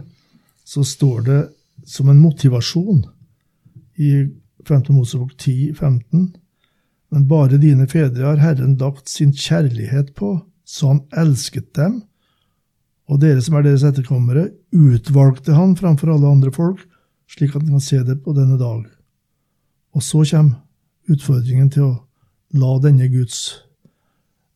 så 0.67 0.83
står 0.83 1.21
det 1.29 1.39
som 1.87 2.11
en 2.11 2.19
motivasjon 2.19 3.05
i 3.95 4.11
5. 4.67 4.83
Mosebok 4.91 5.31
10, 5.37 5.73
15. 5.73 6.27
Men 7.09 7.27
bare 7.31 7.57
dine 7.61 7.87
fedre 7.89 8.27
har 8.27 8.43
Herren 8.43 8.75
lagt 8.77 9.09
sin 9.09 9.31
kjærlighet 9.33 10.13
på, 10.19 10.35
så 10.67 10.91
han 10.91 11.01
elsket 11.17 11.71
dem. 11.79 12.01
Og 13.09 13.21
dere 13.21 13.41
som 13.41 13.57
er 13.57 13.65
deres 13.65 13.83
etterkommere, 13.87 14.49
utvalgte 14.75 15.55
han 15.57 15.75
framfor 15.77 16.13
alle 16.13 16.29
andre 16.29 16.51
folk, 16.53 16.83
slik 17.29 17.55
at 17.55 17.63
han 17.63 17.77
kan 17.77 17.83
se 17.83 18.03
det 18.05 18.19
på 18.23 18.33
denne 18.37 18.57
dag. 18.59 18.83
Og 19.97 20.05
så 20.05 20.23
kommer 20.29 20.61
utfordringen 21.09 21.71
til 21.73 21.87
å 21.87 21.95
la 22.53 22.75
denne 22.83 23.09
Guds 23.09 23.63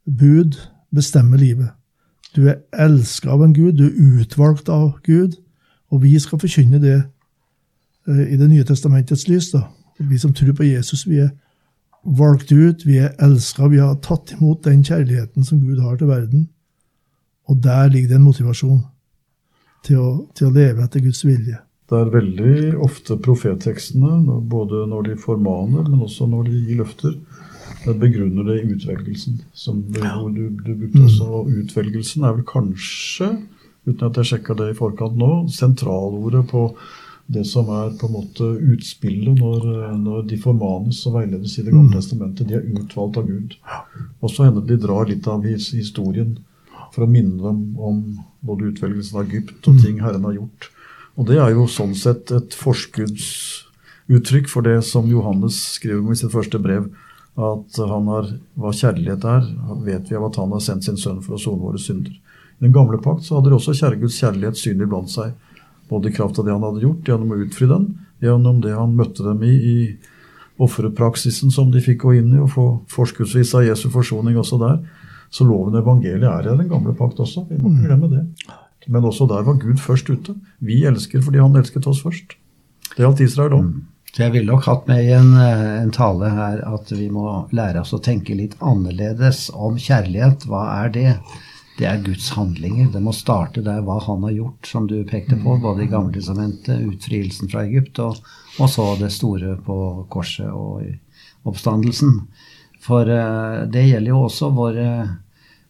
bud 0.06 0.60
bestemme 0.94 1.38
livet. 1.38 1.74
Du 2.36 2.46
er 2.50 2.62
elska 2.74 3.34
av 3.34 3.42
en 3.46 3.54
Gud, 3.54 3.78
du 3.78 3.88
er 3.90 4.22
utvalgt 4.22 4.70
av 4.70 5.00
Gud, 5.06 5.40
og 5.90 6.06
vi 6.06 6.14
skal 6.22 6.42
forkynne 6.42 6.82
det 6.82 7.00
Eh, 8.08 8.34
i 8.34 8.38
Det 8.38 8.50
nye 8.50 8.64
testamentets 8.64 9.28
lys. 9.28 9.52
da. 9.52 9.62
Vi 10.00 10.18
som 10.18 10.34
tror 10.34 10.54
på 10.54 10.64
Jesus, 10.64 11.08
vi 11.08 11.18
er 11.18 11.30
valgt 12.06 12.52
ut, 12.52 12.86
vi 12.86 12.98
er 12.98 13.16
elska, 13.20 13.68
vi 13.68 13.78
har 13.78 13.96
tatt 13.96 14.32
imot 14.32 14.64
den 14.64 14.84
kjærligheten 14.84 15.44
som 15.44 15.60
Gud 15.60 15.80
har 15.80 15.96
til 15.96 16.08
verden. 16.08 16.50
Og 17.52 17.60
der 17.64 17.92
ligger 17.92 18.14
det 18.14 18.20
en 18.20 18.28
motivasjon 18.28 18.82
til 19.84 20.00
å, 20.00 20.10
til 20.36 20.50
å 20.50 20.56
leve 20.56 20.86
etter 20.86 21.04
Guds 21.04 21.24
vilje. 21.28 21.60
Det 21.92 22.00
er 22.00 22.14
veldig 22.14 22.54
ofte 22.82 23.18
profettekstene, 23.22 24.40
både 24.50 24.86
når 24.90 25.10
de 25.10 25.18
formaner, 25.20 25.84
men 25.90 26.06
også 26.06 26.30
når 26.32 26.48
de 26.48 26.62
gir 26.70 26.80
løfter, 26.80 27.18
det 27.84 27.98
begrunner 28.00 28.48
det 28.48 28.62
i 28.62 28.70
utvelgelsen. 28.72 29.42
Som 29.54 29.84
du, 29.92 30.00
ja. 30.00 30.16
du, 30.32 30.46
du 30.64 30.72
brukte 30.72 31.02
mm. 31.02 31.08
også. 31.10 31.28
Og 31.28 31.52
utvelgelsen 31.64 32.24
er 32.24 32.38
vel 32.38 32.46
kanskje, 32.48 33.34
uten 33.84 34.06
at 34.08 34.20
jeg 34.22 34.32
sjekka 34.32 34.56
det 34.62 34.70
i 34.72 34.78
forkant 34.78 35.20
nå, 35.20 35.32
sentralordet 35.52 36.46
på 36.52 36.70
det 37.34 37.44
som 37.48 37.68
er 37.72 37.94
på 38.00 38.08
en 38.08 38.16
måte 38.18 38.48
utspillet 38.74 39.38
når, 39.40 39.68
når 40.00 40.26
de 40.32 40.40
formanes 40.40 41.00
og 41.08 41.18
veiledes 41.18 41.58
i 41.58 41.64
Det 41.66 41.72
gamle 41.72 41.92
mm. 41.92 42.00
testamentet. 42.00 42.48
De 42.48 42.58
er 42.58 42.66
utvalgt 42.80 43.20
av 43.20 43.28
Gud. 43.28 43.56
Og 44.22 44.32
så 44.32 44.48
hender 44.48 44.66
de 44.68 44.80
drar 44.80 45.08
litt 45.12 45.28
av 45.32 45.46
historien 45.48 46.38
for 46.94 47.06
å 47.06 47.10
minne 47.10 47.42
dem 47.42 47.80
om 47.82 48.02
både 48.46 48.70
utvelgelsen 48.72 49.20
av 49.20 49.28
Egypt 49.28 49.68
og 49.70 49.80
ting 49.82 50.02
Herren 50.04 50.26
har 50.28 50.38
gjort. 50.38 50.70
Og 51.18 51.28
det 51.30 51.40
er 51.42 51.54
jo 51.54 51.66
sånn 51.70 51.94
sett 51.98 52.32
et 52.34 52.56
forskuddsuttrykk 52.58 54.50
for 54.50 54.66
det 54.66 54.80
som 54.86 55.10
Johannes 55.10 55.58
skriver 55.78 56.02
om 56.02 56.14
i 56.14 56.20
sitt 56.20 56.34
første 56.34 56.62
brev. 56.62 56.90
At 57.34 57.78
han 57.82 58.10
har, 58.12 58.30
hva 58.62 58.74
kjærlighet 58.78 59.26
er, 59.26 59.48
vet 59.86 60.10
vi 60.10 60.18
av 60.18 60.28
at 60.30 60.38
han 60.42 60.54
har 60.54 60.62
sendt 60.62 60.86
sin 60.86 61.00
sønn 61.02 61.22
for 61.26 61.38
å 61.38 61.42
sone 61.42 61.62
våre 61.66 61.82
synder. 61.82 62.14
I 62.14 62.68
den 62.68 62.74
gamle 62.76 63.00
pakt 63.02 63.26
så 63.26 63.40
hadde 63.40 63.50
de 63.50 63.58
også 63.58 63.94
Guds 63.98 64.20
kjærlighet 64.22 64.60
synlig 64.60 64.90
blant 64.90 65.10
seg. 65.10 65.34
Både 65.90 66.10
i 66.10 66.16
kraft 66.16 66.38
av 66.40 66.46
det 66.46 66.54
han 66.54 66.66
hadde 66.66 66.86
gjort, 66.86 67.08
gjennom 67.10 67.34
å 67.34 67.42
utfri 67.42 67.70
den, 67.70 67.88
gjennom 68.22 68.62
det 68.62 68.74
han 68.78 68.94
møtte 68.98 69.26
dem 69.26 69.42
i 69.44 69.54
i 69.54 69.78
offerpraksisen 70.62 71.52
som 71.52 71.72
de 71.74 71.82
fikk 71.82 72.04
gå 72.06 72.14
inn 72.20 72.36
i, 72.36 72.42
og 72.42 72.52
få 72.54 72.66
forskuddsvis 72.94 73.56
av 73.58 73.66
Jesu 73.66 73.88
forsoning 73.94 74.38
også 74.38 74.60
der. 74.62 74.78
Så 75.34 75.48
loven 75.48 75.74
og 75.74 75.82
evangeliet 75.82 76.30
er 76.30 76.52
i 76.52 76.58
den 76.60 76.70
gamle 76.70 76.94
pakt 76.98 77.22
også. 77.24 77.48
Vi 77.50 77.58
må 77.58 77.72
ikke 77.72 77.90
glemme 77.90 78.12
det. 78.12 78.26
Men 78.92 79.08
også 79.08 79.26
der 79.32 79.46
var 79.48 79.58
Gud 79.62 79.80
først 79.82 80.10
ute. 80.12 80.36
Vi 80.62 80.84
elsker 80.86 81.24
fordi 81.24 81.42
han 81.42 81.56
elsket 81.58 81.88
oss 81.90 82.04
først. 82.04 82.36
Det 82.94 83.02
gjaldt 83.02 83.24
Israel 83.26 83.58
òg. 83.58 83.66
Mm. 83.72 83.90
Så 84.14 84.22
jeg 84.22 84.34
ville 84.36 84.52
nok 84.52 84.68
hatt 84.68 84.84
med 84.86 85.08
i 85.08 85.14
en, 85.16 85.32
eh, 85.42 85.80
en, 85.80 85.94
tale 85.96 86.30
her 86.30 86.60
at 86.70 86.92
vi 86.94 87.08
må 87.10 87.48
lære 87.50 87.82
oss 87.82 87.96
å 87.98 88.02
tenke 88.04 88.36
litt 88.38 88.54
annerledes 88.62 89.48
om 89.56 89.80
kjærlighet. 89.82 90.46
Hva 90.46 90.68
er 90.84 90.94
det? 90.94 91.08
det 91.78 91.88
er 91.90 92.02
Guds 92.06 92.30
handlinger. 92.36 92.92
Det 92.94 93.02
må 93.02 93.14
starte 93.16 93.64
der 93.66 93.82
hva 93.86 93.98
han 94.06 94.26
har 94.28 94.36
gjort, 94.36 94.68
som 94.70 94.88
du 94.90 95.00
pekte 95.10 95.38
på, 95.42 95.58
både 95.62 95.86
i 95.86 95.90
Gamletestamentet, 95.92 96.84
utfrielsen 96.92 97.50
fra 97.52 97.64
Egypt, 97.66 98.00
og, 98.04 98.20
og, 98.60 98.68
så 98.70 98.92
det 99.00 99.10
store 99.16 99.56
på 99.66 99.78
korset 100.14 100.52
og 100.54 100.84
oppstandelsen. 101.50 102.22
For 102.84 103.08
uh, 103.10 103.64
det 103.72 103.88
gjelder 103.88 104.12
jo 104.12 104.24
også 104.28 104.50
våre, 104.56 104.88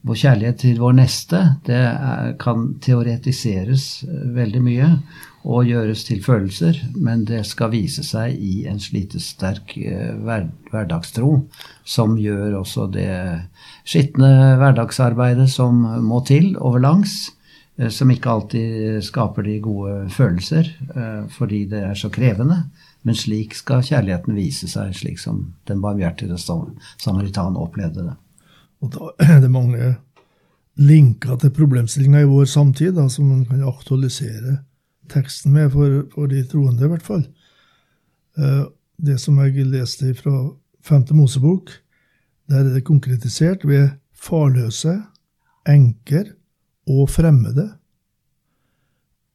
vår 0.04 0.20
kjærlighet 0.24 0.62
til 0.64 0.80
vår 0.82 0.98
neste 0.98 1.44
det 1.68 1.78
er, 1.78 2.34
kan 2.42 2.74
teoretiseres 2.84 4.04
veldig 4.36 4.64
mye 4.66 4.90
og 5.44 5.68
gjøres 5.68 6.06
til 6.08 6.22
følelser, 6.24 6.78
men 6.96 7.26
det 7.28 7.42
skal 7.50 7.74
vise 7.74 8.04
seg 8.08 8.38
i 8.40 8.64
en 8.72 8.80
slitesterk 8.80 9.74
hver, 9.76 10.46
hverdagstro, 10.72 11.34
som 11.84 12.16
gjør 12.16 12.62
også 12.62 12.86
det 12.94 13.12
skitne 13.84 14.56
hverdagsarbeidet 14.62 15.50
som 15.52 15.82
må 16.00 16.22
til 16.24 16.54
overlangs, 16.56 17.34
som 17.92 18.14
ikke 18.14 18.32
alltid 18.32 19.04
skaper 19.04 19.44
de 19.50 19.58
gode 19.66 19.98
følelser 20.16 20.70
fordi 21.36 21.66
det 21.74 21.84
er 21.90 22.00
så 22.00 22.08
krevende. 22.14 22.62
Men 23.04 23.18
slik 23.20 23.56
skal 23.58 23.84
kjærligheten 23.84 24.36
vise 24.38 24.70
seg, 24.72 24.94
slik 24.96 25.20
som 25.20 25.54
den 25.68 25.82
barmhjertige 25.84 26.38
samaritan 26.40 27.60
opplevde 27.60 28.08
det. 28.08 28.18
Og 28.84 28.94
da 28.96 29.12
er 29.36 29.42
det 29.44 29.52
mange 29.52 29.96
linker 30.80 31.38
til 31.38 31.54
problemstillinga 31.54 32.24
i 32.24 32.30
vår 32.30 32.48
samtid 32.50 32.96
da, 32.98 33.08
som 33.12 33.30
man 33.30 33.44
kan 33.50 33.64
aktualisere 33.68 34.62
teksten 35.12 35.54
med, 35.54 35.72
for, 35.74 36.04
for 36.14 36.32
de 36.32 36.44
troende 36.50 36.86
i 36.86 36.92
hvert 36.92 37.06
fall. 37.06 37.26
Eh, 38.40 38.64
det 39.04 39.20
som 39.22 39.40
jeg 39.44 39.68
leste 39.68 40.14
fra 40.18 40.34
Femte 40.84 41.16
Mosebok, 41.16 41.72
der 42.50 42.64
er 42.64 42.74
det 42.76 42.88
konkretisert 42.88 43.66
ved 43.68 43.92
farløse, 44.16 44.98
enker 45.70 46.34
og 46.92 47.08
fremmede. 47.12 47.70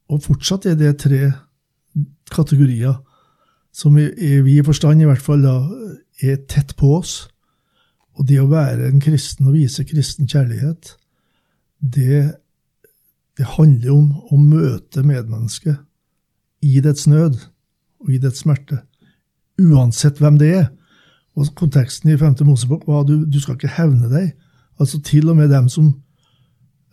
Og 0.08 0.22
fortsatt 0.25 0.66
er 0.68 0.76
det 0.76 0.98
tre 1.00 1.30
kategorier 2.32 2.96
som 3.78 3.99
i, 3.99 4.08
i 4.11 4.40
vid 4.42 4.64
forstand 4.66 5.02
i 5.02 5.06
hvert 5.06 5.23
fall 5.23 5.44
da, 5.44 5.56
er 6.25 6.40
tett 6.50 6.75
på 6.78 6.97
oss. 6.99 7.28
Og 8.18 8.26
det 8.26 8.40
å 8.42 8.50
være 8.50 8.88
en 8.88 9.02
kristen 9.02 9.47
og 9.47 9.54
vise 9.54 9.87
kristen 9.87 10.26
kjærlighet, 10.26 10.97
det, 11.78 12.25
det 13.38 13.47
handler 13.54 13.92
om 13.94 14.08
å 14.35 14.40
møte 14.40 15.04
medmennesket 15.06 15.78
i 16.66 16.80
dets 16.82 17.06
nød 17.06 17.38
og 18.02 18.11
i 18.11 18.18
dets 18.23 18.42
smerte, 18.42 18.80
uansett 19.62 20.18
hvem 20.18 20.40
det 20.40 20.50
er. 20.56 20.66
Og 21.38 21.52
Konteksten 21.54 22.11
i 22.11 22.18
5. 22.18 22.40
Mosebok 22.49 22.82
var 22.88 23.04
at 23.04 23.12
du, 23.12 23.23
du 23.30 23.38
skal 23.38 23.54
ikke 23.54 23.76
hevne 23.76 24.11
deg. 24.11 24.32
Altså 24.82 24.99
Til 25.02 25.30
og 25.30 25.38
med 25.38 25.52
dem 25.54 25.68
som 25.70 25.92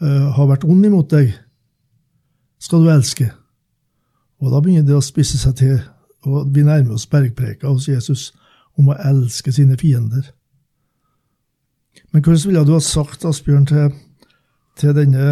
uh, 0.02 0.30
har 0.38 0.52
vært 0.52 0.68
ond 0.70 0.86
imot 0.86 1.10
deg, 1.14 1.34
skal 2.62 2.86
du 2.86 2.94
elske. 2.94 3.32
Og 4.42 4.54
da 4.54 4.62
begynner 4.62 4.86
det 4.86 4.98
å 4.98 5.06
spisse 5.06 5.42
seg 5.42 5.58
til 5.58 5.80
og 6.26 6.50
vi 6.56 6.64
nærmer 6.66 6.96
oss 6.98 7.08
bergpreka 7.10 7.70
hos 7.70 7.88
Jesus 7.90 8.30
om 8.80 8.90
å 8.92 8.98
elske 9.00 9.54
sine 9.56 9.78
fiender. 9.80 10.32
Men 12.12 12.24
hvordan 12.24 12.50
ville 12.50 12.66
du 12.68 12.74
ha 12.76 12.82
sagt, 12.84 13.26
Asbjørn, 13.28 13.68
til, 13.70 13.92
til, 14.80 14.96
denne, 14.98 15.28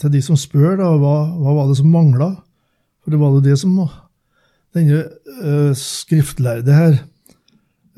til 0.00 0.12
de 0.12 0.22
som 0.24 0.38
spør, 0.38 0.78
da, 0.80 0.92
hva, 1.00 1.16
hva 1.36 1.56
var 1.58 1.70
det 1.70 1.78
som 1.80 1.90
mangla? 1.92 2.32
For 3.00 3.12
det 3.12 3.20
var 3.20 3.36
jo 3.36 3.44
det 3.44 3.56
som 3.60 3.76
denne 4.76 5.02
uh, 5.42 5.72
skriftlærde 5.76 6.76
her 6.76 6.98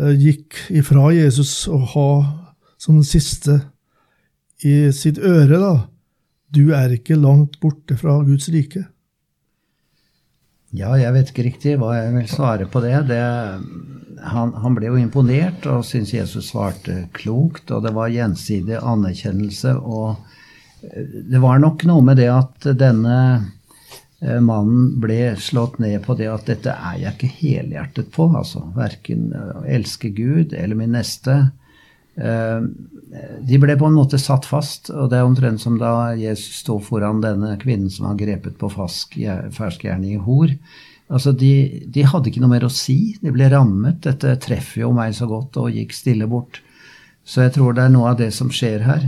uh, 0.00 0.12
gikk 0.16 0.56
ifra 0.72 1.10
Jesus 1.14 1.66
å 1.68 1.82
ha 1.94 2.08
som 2.80 2.98
den 2.98 3.06
siste 3.06 3.58
i 4.62 4.90
sitt 4.94 5.18
øre, 5.18 5.58
da. 5.58 5.74
Du 6.52 6.72
er 6.76 6.92
ikke 6.94 7.18
langt 7.18 7.58
borte 7.62 7.96
fra 7.98 8.20
Guds 8.26 8.48
rike. 8.52 8.84
Ja, 10.72 10.94
jeg 10.96 11.12
vet 11.12 11.30
ikke 11.32 11.44
riktig 11.44 11.72
hva 11.80 11.94
jeg 11.98 12.12
vil 12.14 12.28
svare 12.32 12.66
på 12.70 12.80
det. 12.80 12.94
det 13.10 13.20
han, 14.22 14.52
han, 14.56 14.76
ble 14.76 14.88
jo 14.88 15.00
imponert 15.00 15.66
og 15.68 15.84
syntes 15.84 16.14
Jesus 16.14 16.48
svarte 16.52 17.08
klokt, 17.16 17.70
og 17.74 17.82
det 17.84 17.92
var 17.92 18.12
gjensidig 18.12 18.78
anerkjennelse. 18.80 19.74
Og 19.76 20.14
eh, 20.86 21.18
det 21.28 21.42
var 21.42 21.60
nok 21.60 21.84
noe 21.90 22.06
med 22.06 22.16
det 22.22 22.30
at 22.32 22.70
denne 22.80 23.18
eh, 24.22 24.40
mannen 24.40 24.94
ble 25.02 25.34
slått 25.36 25.76
ned 25.82 25.98
på 26.06 26.16
det 26.16 26.30
at 26.32 26.48
dette 26.48 26.72
er 26.72 27.02
jeg 27.02 27.18
ikke 27.18 27.32
helhjertet 27.42 28.12
på. 28.14 28.30
Altså 28.32 28.64
verken 28.76 29.28
å 29.36 29.66
elske 29.68 30.08
Gud 30.16 30.56
eller 30.56 30.78
min 30.78 30.96
neste. 30.96 31.52
Eh, 32.16 32.64
de 33.40 33.58
ble 33.60 33.76
på 33.76 33.88
en 33.88 33.96
måte 33.96 34.20
satt 34.20 34.46
fast, 34.48 34.90
og 34.92 35.10
det 35.12 35.20
er 35.20 35.28
omtrent 35.28 35.60
som 35.60 35.76
da 35.80 36.12
Jesus 36.18 36.62
sto 36.62 36.78
foran 36.82 37.22
denne 37.24 37.54
kvinnen 37.60 37.92
som 37.92 38.08
var 38.08 38.18
grepet 38.20 38.56
på 38.60 38.70
ferskgjerning 38.72 40.16
i 40.16 40.22
hor. 40.22 40.52
Altså, 41.12 41.34
de, 41.36 41.82
de, 41.92 42.04
hadde 42.08 42.30
ikke 42.30 42.40
noe 42.40 42.54
mer 42.54 42.64
å 42.64 42.72
si. 42.72 43.14
De 43.20 43.32
ble 43.34 43.50
rammet. 43.52 44.00
Dette 44.04 44.36
treffer 44.40 44.86
jo 44.86 44.92
meg 44.96 45.16
så 45.16 45.28
godt, 45.28 45.58
og 45.60 45.74
gikk 45.74 45.92
stille 45.96 46.28
bort. 46.30 46.62
Så 47.22 47.44
jeg 47.44 47.52
tror 47.54 47.76
det 47.76 47.84
er 47.84 47.92
noe 47.92 48.14
av 48.14 48.18
det 48.18 48.30
som 48.34 48.50
skjer 48.52 48.82
her. 48.86 49.04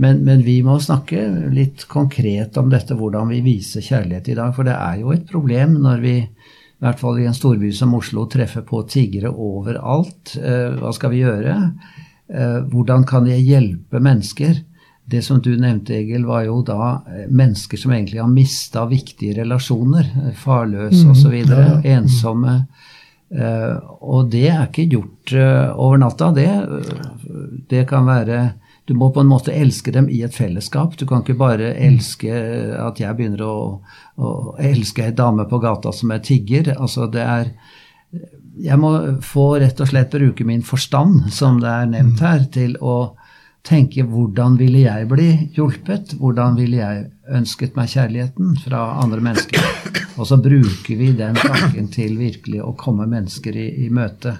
Men, 0.00 0.22
men, 0.24 0.44
vi 0.46 0.60
må 0.64 0.78
snakke 0.80 1.26
litt 1.52 1.84
konkret 1.90 2.56
om 2.60 2.70
dette, 2.72 2.96
hvordan 2.96 3.32
vi 3.34 3.42
viser 3.44 3.84
kjærlighet 3.84 4.30
i 4.30 4.36
dag. 4.38 4.54
For 4.56 4.68
det 4.68 4.76
er 4.76 5.00
jo 5.02 5.10
et 5.12 5.26
problem 5.28 5.74
når 5.82 6.04
vi, 6.04 6.14
i 6.22 6.84
hvert 6.86 7.02
fall 7.02 7.18
i 7.20 7.26
en 7.28 7.36
storby 7.36 7.72
som 7.76 7.98
Oslo, 7.98 8.28
treffer 8.30 8.64
på 8.66 8.84
tiggere 8.88 9.32
overalt. 9.34 10.36
Eh, 10.38 10.78
hva 10.78 10.94
skal 10.96 11.12
vi 11.12 11.24
gjøre? 11.24 11.58
Eh, 12.30 12.58
hvordan 12.70 13.04
kan 13.08 13.26
jeg 13.26 13.46
hjelpe 13.46 14.00
mennesker? 14.02 14.62
Det 15.10 15.22
som 15.26 15.40
du 15.42 15.50
nevnte, 15.58 15.96
Egil, 15.98 16.26
var 16.28 16.44
jo 16.46 16.60
da 16.66 17.02
eh, 17.10 17.26
mennesker 17.26 17.80
som 17.80 17.94
egentlig 17.94 18.20
har 18.22 18.30
mista 18.30 18.86
viktige 18.90 19.40
relasjoner. 19.40 20.06
Eh, 20.26 20.32
farløse 20.38 21.02
mm, 21.08 21.12
osv. 21.14 21.36
Ja, 21.42 21.60
ja. 21.66 21.76
Ensomme. 21.98 22.62
Og 23.30 24.26
det 24.32 24.48
er 24.50 24.64
ikke 24.64 24.88
gjort 24.90 25.32
over 25.78 26.00
natta. 26.02 26.32
Det, 26.34 26.48
det 27.70 27.84
kan 27.86 28.08
være 28.08 28.40
du 28.90 28.96
må 28.98 29.12
på 29.14 29.22
en 29.22 29.28
måte 29.30 29.54
elske 29.54 29.92
dem 29.94 30.08
i 30.10 30.24
et 30.26 30.34
fellesskap. 30.34 30.96
Du 30.98 31.04
kan 31.06 31.22
ikke 31.22 31.36
bare 31.38 31.68
elske 31.78 32.32
at 32.74 32.98
jeg 32.98 33.14
begynner 33.14 33.44
å, 33.46 33.58
å 34.18 34.30
elske 34.58 35.04
ei 35.06 35.14
dame 35.14 35.46
på 35.46 35.60
gata 35.62 35.92
som 35.94 36.10
er 36.10 36.24
tigger. 36.26 36.72
Altså 36.74 37.06
det 37.06 37.22
er 37.22 37.52
jeg 38.60 38.80
må 38.80 38.92
få 39.24 39.46
rett 39.62 39.80
og 39.80 39.88
slett 39.90 40.12
bruke 40.12 40.44
min 40.46 40.62
forstand, 40.66 41.30
som 41.32 41.60
det 41.62 41.70
er 41.70 41.88
nevnt 41.90 42.20
mm. 42.20 42.26
her, 42.26 42.44
til 42.52 42.76
å 42.80 42.96
tenke 43.66 44.04
hvordan 44.08 44.56
ville 44.60 44.84
jeg 44.86 45.08
bli 45.10 45.30
hjulpet? 45.56 46.14
Hvordan 46.20 46.56
ville 46.58 46.80
jeg 46.80 47.08
ønsket 47.40 47.76
meg 47.76 47.90
kjærligheten 47.92 48.54
fra 48.64 48.84
andre 49.02 49.24
mennesker? 49.24 49.66
Og 50.20 50.28
så 50.28 50.40
bruker 50.40 51.00
vi 51.00 51.12
den 51.16 51.36
tanken 51.38 51.90
til 51.92 52.16
virkelig 52.20 52.62
å 52.64 52.74
komme 52.78 53.08
mennesker 53.08 53.56
i, 53.56 53.68
i 53.86 53.90
møte. 53.92 54.36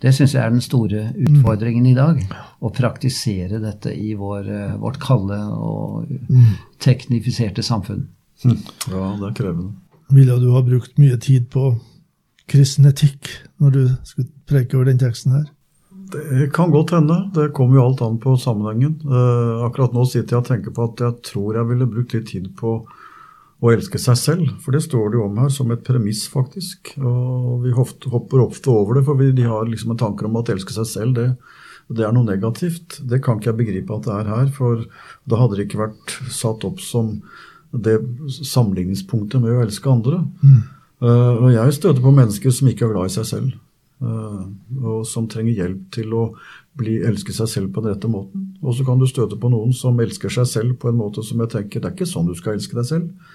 Det 0.00 0.14
syns 0.16 0.32
jeg 0.34 0.40
er 0.42 0.54
den 0.54 0.64
store 0.64 1.10
utfordringen 1.20 1.84
i 1.90 1.96
dag. 1.96 2.22
Å 2.60 2.72
praktisere 2.72 3.60
dette 3.60 3.92
i 3.92 4.14
vår, 4.18 4.48
eh, 4.48 4.78
vårt 4.80 4.96
kalde 5.02 5.36
og 5.52 6.08
mm. 6.08 6.54
teknifiserte 6.80 7.62
samfunn. 7.66 8.06
Ja, 8.46 9.12
det 9.20 9.28
er 9.28 9.36
krevende. 9.36 9.74
Ville 10.10 10.38
du 10.42 10.48
ha 10.54 10.62
brukt 10.66 10.96
mye 10.98 11.18
tid 11.20 11.50
på 11.52 11.74
kristen 12.50 12.88
etikk 12.90 13.30
når 13.62 13.74
du 13.76 13.82
skulle 14.08 14.30
preke 14.50 14.78
over 14.78 14.90
den 14.90 15.00
teksten 15.00 15.38
her? 15.38 15.48
Det 16.10 16.48
kan 16.54 16.72
godt 16.74 16.90
hende. 16.96 17.16
Det 17.34 17.52
kommer 17.54 17.78
jo 17.78 17.84
alt 17.86 18.00
an 18.02 18.16
på 18.22 18.34
sammenhengen. 18.40 18.96
Eh, 19.06 19.60
akkurat 19.66 19.94
nå 19.94 20.02
sitter 20.10 20.36
jeg 20.36 20.42
og 20.42 20.48
tenker 20.48 20.74
på 20.74 20.88
at 20.88 21.04
jeg 21.04 21.20
tror 21.30 21.60
jeg 21.60 21.68
ville 21.68 21.86
brukt 21.90 22.16
litt 22.16 22.26
tid 22.32 22.48
på 22.58 22.80
å 23.60 23.72
elske 23.74 24.00
seg 24.00 24.18
selv. 24.18 24.48
For 24.64 24.74
det 24.74 24.82
står 24.86 25.12
det 25.12 25.20
jo 25.20 25.26
om 25.28 25.38
her 25.42 25.52
som 25.54 25.70
et 25.70 25.84
premiss, 25.86 26.24
faktisk. 26.32 26.94
Og 26.98 27.66
vi 27.66 27.74
hopper 27.76 28.42
ofte 28.42 28.72
over 28.72 28.98
det, 28.98 29.04
for 29.06 29.20
vi, 29.20 29.30
de 29.36 29.46
har 29.46 29.68
liksom 29.68 29.94
en 29.94 30.00
tanke 30.00 30.26
om 30.26 30.40
at 30.40 30.50
elske 30.52 30.74
seg 30.74 30.88
selv, 30.88 31.14
det, 31.18 31.28
det 31.92 32.06
er 32.06 32.16
noe 32.16 32.26
negativt. 32.26 32.98
Det 33.06 33.20
kan 33.22 33.38
ikke 33.38 33.52
jeg 33.52 33.60
begripe 33.60 33.94
at 33.94 34.08
det 34.08 34.16
er 34.16 34.32
her, 34.32 34.50
for 34.56 34.82
da 35.28 35.42
hadde 35.42 35.60
det 35.60 35.68
ikke 35.68 35.84
vært 35.84 36.18
satt 36.32 36.66
opp 36.66 36.82
som 36.82 37.18
det 37.70 38.00
sammenligningspunktet 38.42 39.42
med 39.44 39.54
å 39.54 39.62
elske 39.62 39.92
andre. 39.92 40.24
Mm. 40.42 40.62
Uh, 41.00 41.36
og 41.40 41.50
jeg 41.54 41.76
støter 41.78 42.04
på 42.04 42.12
mennesker 42.12 42.52
som 42.52 42.68
ikke 42.68 42.84
er 42.86 42.92
glad 42.92 43.08
i 43.08 43.14
seg 43.14 43.28
selv, 43.28 43.52
uh, 44.04 44.42
og 44.84 45.06
som 45.08 45.28
trenger 45.32 45.56
hjelp 45.56 45.86
til 45.96 46.12
å 46.12 46.24
bli, 46.76 46.98
elske 47.08 47.32
seg 47.36 47.48
selv 47.48 47.72
på 47.72 47.84
den 47.84 47.94
rette 47.94 48.10
måten. 48.10 48.50
Og 48.60 48.76
så 48.76 48.84
kan 48.84 49.00
du 49.00 49.06
støte 49.08 49.38
på 49.40 49.50
noen 49.52 49.72
som 49.76 49.98
elsker 50.00 50.32
seg 50.32 50.48
selv 50.50 50.76
på 50.82 50.90
en 50.90 51.00
måte 51.00 51.24
som 51.26 51.40
jeg 51.40 51.54
tenker 51.56 51.80
det 51.80 51.90
er 51.90 51.96
ikke 51.96 52.10
sånn 52.10 52.28
du 52.28 52.36
skal 52.38 52.58
elske 52.58 52.76
deg 52.76 52.88
selv. 52.88 53.34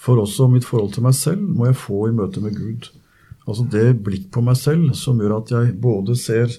For 0.00 0.18
også 0.18 0.48
mitt 0.50 0.66
forhold 0.66 0.96
til 0.96 1.06
meg 1.06 1.14
selv 1.16 1.42
må 1.46 1.68
jeg 1.70 1.80
få 1.80 2.08
i 2.08 2.16
møte 2.16 2.42
med 2.42 2.58
Gud. 2.58 2.90
Altså 3.44 3.66
det 3.70 3.86
blikk 4.04 4.30
på 4.34 4.42
meg 4.44 4.58
selv 4.58 4.94
som 4.98 5.20
gjør 5.20 5.38
at 5.38 5.52
jeg 5.54 5.74
både 5.80 6.16
ser 6.18 6.50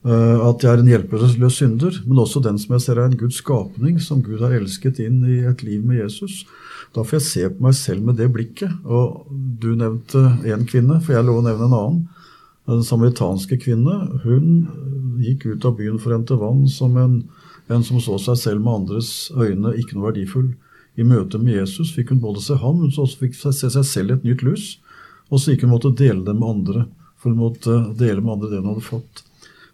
at 0.00 0.62
jeg 0.64 0.70
er 0.70 0.80
en 0.80 0.88
hjelpeløs 0.88 1.34
synder, 1.52 1.98
men 2.06 2.22
også 2.22 2.40
den 2.40 2.56
som 2.58 2.72
jeg 2.72 2.84
ser 2.86 2.96
er 2.96 3.10
en 3.10 3.18
Guds 3.20 3.42
skapning, 3.42 3.98
som 4.00 4.22
Gud 4.24 4.40
har 4.40 4.54
elsket 4.56 4.96
inn 5.04 5.18
i 5.28 5.42
et 5.44 5.60
liv 5.66 5.84
med 5.84 6.00
Jesus. 6.00 6.46
Da 6.94 7.04
får 7.04 7.18
jeg 7.18 7.26
se 7.26 7.42
på 7.52 7.66
meg 7.66 7.76
selv 7.76 8.06
med 8.06 8.16
det 8.18 8.30
blikket. 8.32 8.72
Og 8.88 9.28
du 9.30 9.74
nevnte 9.78 10.22
én 10.48 10.64
kvinne, 10.66 10.98
for 11.04 11.14
jeg 11.14 11.26
lover 11.26 11.42
å 11.42 11.46
nevne 11.46 11.68
en 11.68 11.76
annen. 11.76 12.00
Den 12.70 12.82
samaritanske 12.86 13.58
kvinne 13.60 13.96
hun 14.24 14.50
gikk 15.20 15.46
ut 15.50 15.68
av 15.68 15.76
byen 15.78 16.00
for 16.00 16.12
å 16.12 16.18
hente 16.18 16.38
vann 16.40 16.66
som 16.70 16.96
en, 17.00 17.16
en, 17.68 17.84
som 17.84 18.00
så 18.02 18.18
seg 18.22 18.38
selv 18.40 18.64
med 18.64 18.82
andres 18.82 19.30
øyne 19.36 19.74
ikke 19.78 19.96
noe 19.98 20.10
verdifull. 20.10 20.52
I 20.98 21.06
møte 21.06 21.38
med 21.38 21.56
Jesus 21.56 21.92
fikk 21.94 22.14
hun 22.14 22.22
både 22.22 22.42
se 22.44 22.56
ham, 22.58 22.80
men 22.82 22.92
også 22.92 23.24
fikk 23.24 23.36
se 23.38 23.52
seg 23.58 23.84
selv 23.86 24.14
i 24.14 24.18
et 24.18 24.26
nytt 24.26 24.44
lys. 24.46 24.70
Og 25.30 25.38
så 25.38 25.52
gikk 25.52 25.66
hun 25.66 25.74
måtte 25.76 25.92
dele 25.94 26.24
det 26.26 26.34
med 26.36 26.48
andre, 26.48 26.86
for 27.20 27.30
hun 27.30 27.42
måtte 27.42 27.82
dele 27.98 28.22
med 28.22 28.38
andre 28.38 28.50
det 28.50 28.62
hun 28.62 28.72
hadde 28.72 28.86
fått. 28.86 29.24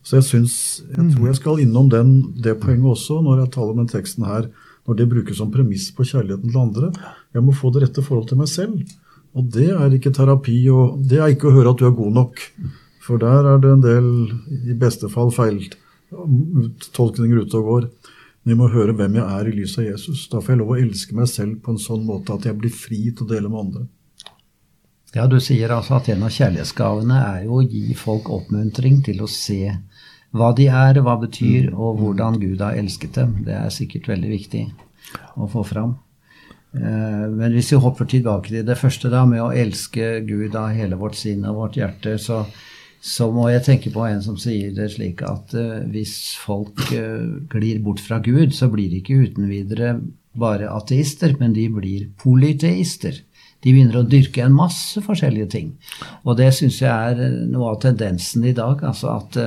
Så 0.06 0.20
jeg 0.20 0.26
synes, 0.28 0.52
jeg 0.86 1.08
tror 1.16 1.26
jeg 1.26 1.38
skal 1.40 1.60
innom 1.64 1.88
den, 1.90 2.10
det 2.38 2.60
poenget 2.62 2.92
også 2.92 3.18
når 3.26 3.40
jeg 3.42 3.50
taler 3.56 3.72
om 3.74 3.80
den 3.82 3.90
teksten 3.90 4.22
her, 4.28 4.46
når 4.86 4.92
det 5.00 5.10
brukes 5.10 5.40
som 5.40 5.50
premiss 5.50 5.88
på 5.90 6.06
kjærligheten 6.06 6.52
til 6.52 6.62
andre. 6.62 6.92
Jeg 7.34 7.42
må 7.42 7.50
få 7.56 7.72
det 7.74 7.82
rette 7.82 8.06
forhold 8.06 8.28
til 8.30 8.38
meg 8.38 8.50
selv. 8.52 8.76
Og 9.36 9.42
det 9.52 9.68
er 9.74 9.92
ikke 9.92 10.14
terapi, 10.14 10.70
og 10.70 11.02
det 11.10 11.18
er 11.18 11.34
ikke 11.34 11.50
å 11.50 11.56
høre 11.56 11.70
at 11.74 11.80
du 11.80 11.84
er 11.88 11.98
god 11.98 12.12
nok. 12.20 12.34
For 13.02 13.14
der 13.22 13.40
er 13.50 13.58
det 13.62 13.70
en 13.74 13.82
del, 13.82 14.06
i 14.70 14.74
beste 14.78 15.10
fall, 15.10 15.30
feiltolkninger 15.34 17.42
ute 17.42 17.58
og 17.58 17.64
går. 17.72 17.84
Men 18.46 18.54
jeg 18.54 18.60
må 18.62 18.66
høre 18.70 18.94
hvem 18.94 19.18
jeg 19.18 19.26
er 19.26 19.44
i 19.50 19.56
lys 19.58 19.74
av 19.82 19.88
Jesus. 19.88 20.30
Da 20.30 20.38
får 20.38 20.54
jeg 20.54 20.62
lov 20.62 20.70
å 20.70 20.80
elske 20.80 21.12
meg 21.18 21.26
selv 21.34 21.58
på 21.66 21.74
en 21.74 21.82
sånn 21.82 22.06
måte 22.06 22.30
at 22.38 22.46
jeg 22.46 22.54
blir 22.62 22.70
fri 22.70 23.10
til 23.10 23.26
å 23.26 23.30
dele 23.34 23.50
med 23.50 23.62
andre. 23.64 23.82
Ja, 25.16 25.24
du 25.30 25.38
sier 25.40 25.72
altså 25.72 25.96
at 25.96 26.10
en 26.12 26.26
av 26.26 26.32
kjærlighetsgavene 26.34 27.16
er 27.16 27.44
jo 27.46 27.58
å 27.58 27.64
gi 27.64 27.94
folk 27.96 28.28
oppmuntring 28.32 28.98
til 29.06 29.22
å 29.24 29.28
se 29.30 29.70
hva 30.34 30.50
de 30.56 30.66
er, 30.68 30.98
hva 31.04 31.16
betyr, 31.20 31.70
og 31.74 32.00
hvordan 32.00 32.40
Gud 32.42 32.64
har 32.64 32.76
elsket 32.78 33.14
dem. 33.18 33.38
Det 33.46 33.54
er 33.56 33.70
sikkert 33.72 34.10
veldig 34.10 34.32
viktig 34.32 34.64
å 35.36 35.48
få 35.50 35.62
fram. 35.66 35.96
Eh, 36.76 37.26
men 37.32 37.54
hvis 37.54 37.72
vi 37.72 37.80
hopper 37.80 38.08
tilbake 38.10 38.52
til 38.52 38.64
det 38.66 38.78
første, 38.80 39.10
da, 39.12 39.24
med 39.28 39.42
å 39.44 39.52
elske 39.54 40.20
Gud 40.26 40.56
av 40.58 40.74
hele 40.76 40.98
vårt 41.00 41.18
sinn 41.18 41.46
og 41.48 41.60
vårt 41.62 41.78
hjerte, 41.80 42.16
så, 42.22 42.42
så 43.00 43.30
må 43.32 43.48
jeg 43.52 43.64
tenke 43.68 43.92
på 43.94 44.04
en 44.08 44.22
som 44.24 44.36
sier 44.40 44.74
det 44.76 44.90
slik 44.96 45.22
at 45.26 45.54
uh, 45.56 45.86
hvis 45.92 46.36
folk 46.42 46.82
uh, 46.90 47.38
glir 47.52 47.80
bort 47.84 48.02
fra 48.02 48.20
Gud, 48.24 48.52
så 48.56 48.68
blir 48.72 48.90
de 48.92 49.00
ikke 49.00 49.22
uten 49.24 49.48
videre 49.48 49.96
bare 50.36 50.68
ateister, 50.68 51.32
men 51.40 51.56
de 51.56 51.64
blir 51.72 52.10
polyteister. 52.20 53.22
De 53.64 53.72
begynner 53.72 54.02
å 54.02 54.06
dyrke 54.06 54.42
en 54.44 54.54
masse 54.54 55.00
forskjellige 55.00 55.48
ting. 55.54 55.70
Og 56.28 56.36
det 56.36 56.50
syns 56.54 56.82
jeg 56.82 56.92
er 56.92 57.38
noe 57.48 57.70
av 57.72 57.80
tendensen 57.86 58.44
i 58.44 58.52
dag. 58.54 58.84
altså 58.84 59.14
at 59.14 59.38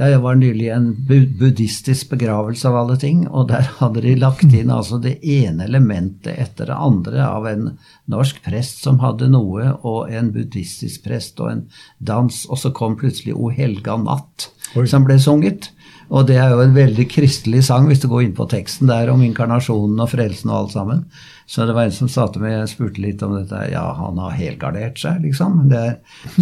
ja, 0.00 0.06
jeg 0.14 0.20
var 0.24 0.38
nylig 0.40 0.64
i 0.64 0.72
en 0.72 0.86
buddhistisk 1.04 2.14
begravelse 2.14 2.68
av 2.70 2.78
alle 2.80 2.94
ting, 3.00 3.26
og 3.28 3.50
der 3.50 3.66
hadde 3.80 4.00
de 4.00 4.14
lagt 4.16 4.46
inn 4.48 4.72
altså 4.72 4.96
det 5.02 5.18
ene 5.20 5.66
elementet 5.66 6.38
etter 6.40 6.70
det 6.70 6.78
andre 6.88 7.26
av 7.26 7.48
en 7.50 7.66
norsk 8.08 8.40
prest 8.46 8.80
som 8.86 9.02
hadde 9.04 9.28
noe, 9.28 9.74
og 9.84 10.08
en 10.08 10.30
buddhistisk 10.32 11.04
prest 11.04 11.42
og 11.44 11.50
en 11.52 11.60
dans, 11.98 12.40
og 12.48 12.62
så 12.62 12.72
kom 12.72 12.96
plutselig 13.00 13.36
O 13.36 13.52
helga 13.52 13.98
natt, 14.00 14.48
Oi. 14.72 14.86
som 14.88 15.04
ble 15.04 15.18
sunget. 15.20 15.68
Og 16.10 16.26
det 16.26 16.40
er 16.42 16.50
jo 16.50 16.62
en 16.64 16.74
veldig 16.74 17.04
kristelig 17.10 17.62
sang, 17.68 17.86
hvis 17.86 18.00
du 18.02 18.08
går 18.10 18.24
inn 18.24 18.34
på 18.34 18.48
teksten 18.50 18.90
der 18.90 19.12
om 19.12 19.20
inkarnasjonen 19.22 20.00
og 20.02 20.10
frelsen 20.10 20.50
og 20.50 20.56
alt 20.56 20.72
sammen. 20.74 21.04
Så 21.50 21.66
det 21.66 21.76
var 21.76 21.86
en 21.86 21.94
som 21.94 22.10
sa 22.10 22.26
til 22.30 22.42
meg, 22.42 22.56
jeg 22.56 22.72
spurte 22.72 23.02
litt 23.02 23.22
om 23.26 23.36
dette, 23.36 23.60
ja, 23.70 23.84
han 23.98 24.18
har 24.22 24.34
helgardert 24.34 24.98
seg, 24.98 25.22
liksom. 25.22 25.60
Er, 25.74 26.00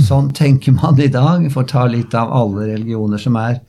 sånn 0.08 0.32
tenker 0.36 0.72
man 0.76 1.00
i 1.00 1.10
dag. 1.12 1.44
For 1.52 1.66
å 1.66 1.68
ta 1.68 1.84
litt 1.88 2.16
av 2.16 2.32
alle 2.32 2.70
religioner 2.72 3.20
som 3.20 3.36
er. 3.40 3.60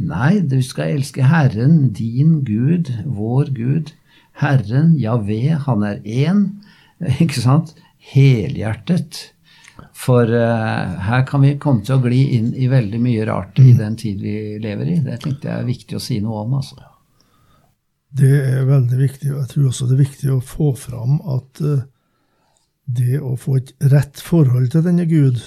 Nei, 0.00 0.40
du 0.40 0.58
skal 0.64 0.96
elske 0.96 1.28
Herren, 1.28 1.92
din 1.96 2.40
Gud, 2.48 2.88
vår 3.04 3.52
Gud. 3.56 3.92
Herren, 4.40 4.96
Javé, 5.00 5.52
han 5.66 5.84
er 5.84 6.00
én. 6.08 6.46
Ikke 7.20 7.44
sant? 7.44 7.76
Helhjertet. 8.12 9.28
For 10.02 10.26
uh, 10.26 10.96
her 11.06 11.22
kan 11.28 11.44
vi 11.44 11.54
komme 11.62 11.84
til 11.86 11.98
å 11.98 12.02
gli 12.02 12.22
inn 12.38 12.50
i 12.58 12.66
veldig 12.70 12.98
mye 13.02 13.26
rart 13.28 13.60
i 13.62 13.70
den 13.78 13.94
tid 14.00 14.22
vi 14.24 14.58
lever 14.62 14.88
i. 14.90 14.96
Det 15.04 15.20
tenkte 15.22 15.50
jeg 15.50 15.60
er 15.60 15.68
viktig 15.68 15.98
å 15.98 16.02
si 16.02 16.18
noe 16.24 16.42
om. 16.42 16.56
altså. 16.58 16.80
Det 18.12 18.32
er 18.42 18.66
veldig 18.68 18.98
viktig, 18.98 19.30
og 19.32 19.38
jeg 19.44 19.50
tror 19.52 19.68
også 19.70 19.88
det 19.88 19.96
er 19.96 20.02
viktig 20.02 20.32
å 20.34 20.40
få 20.44 20.72
fram 20.76 21.20
at 21.36 21.62
uh, 21.62 21.84
det 22.90 23.20
å 23.22 23.36
få 23.38 23.60
et 23.60 23.72
rett 23.92 24.20
forhold 24.20 24.72
til 24.72 24.84
denne 24.84 25.06
Gud, 25.08 25.38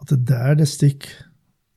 at 0.00 0.10
det 0.10 0.18
er 0.22 0.26
der 0.32 0.58
det 0.62 0.70
stikker, 0.72 1.12